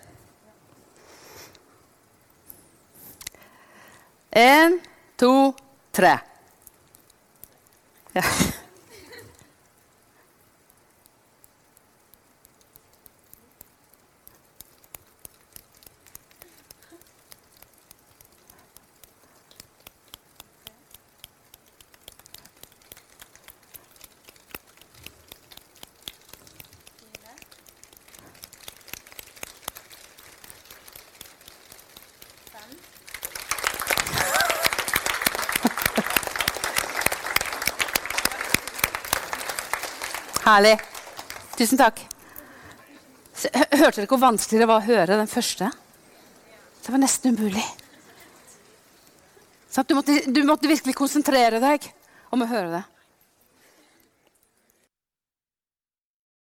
Én, 4.32 4.80
to, 5.18 5.54
tre. 5.92 6.18
Ja. 8.14 8.24
Herlig. 40.60 40.82
Tusen 41.56 41.80
takk. 41.80 42.02
Hørte 43.80 44.02
dere 44.02 44.08
hvor 44.12 44.20
vanskelig 44.20 44.60
det 44.60 44.66
var 44.68 44.82
å 44.82 44.88
høre 44.90 45.16
den 45.22 45.30
første? 45.32 45.70
Det 46.84 46.92
var 46.92 47.00
nesten 47.00 47.32
umulig. 47.32 47.64
Sant? 49.72 49.88
Du 49.88 49.96
måtte, 49.96 50.18
du 50.28 50.42
måtte 50.44 50.68
virkelig 50.68 50.98
konsentrere 51.00 51.62
deg 51.64 51.88
om 52.36 52.44
å 52.44 52.50
høre 52.52 52.74
det. 52.74 52.82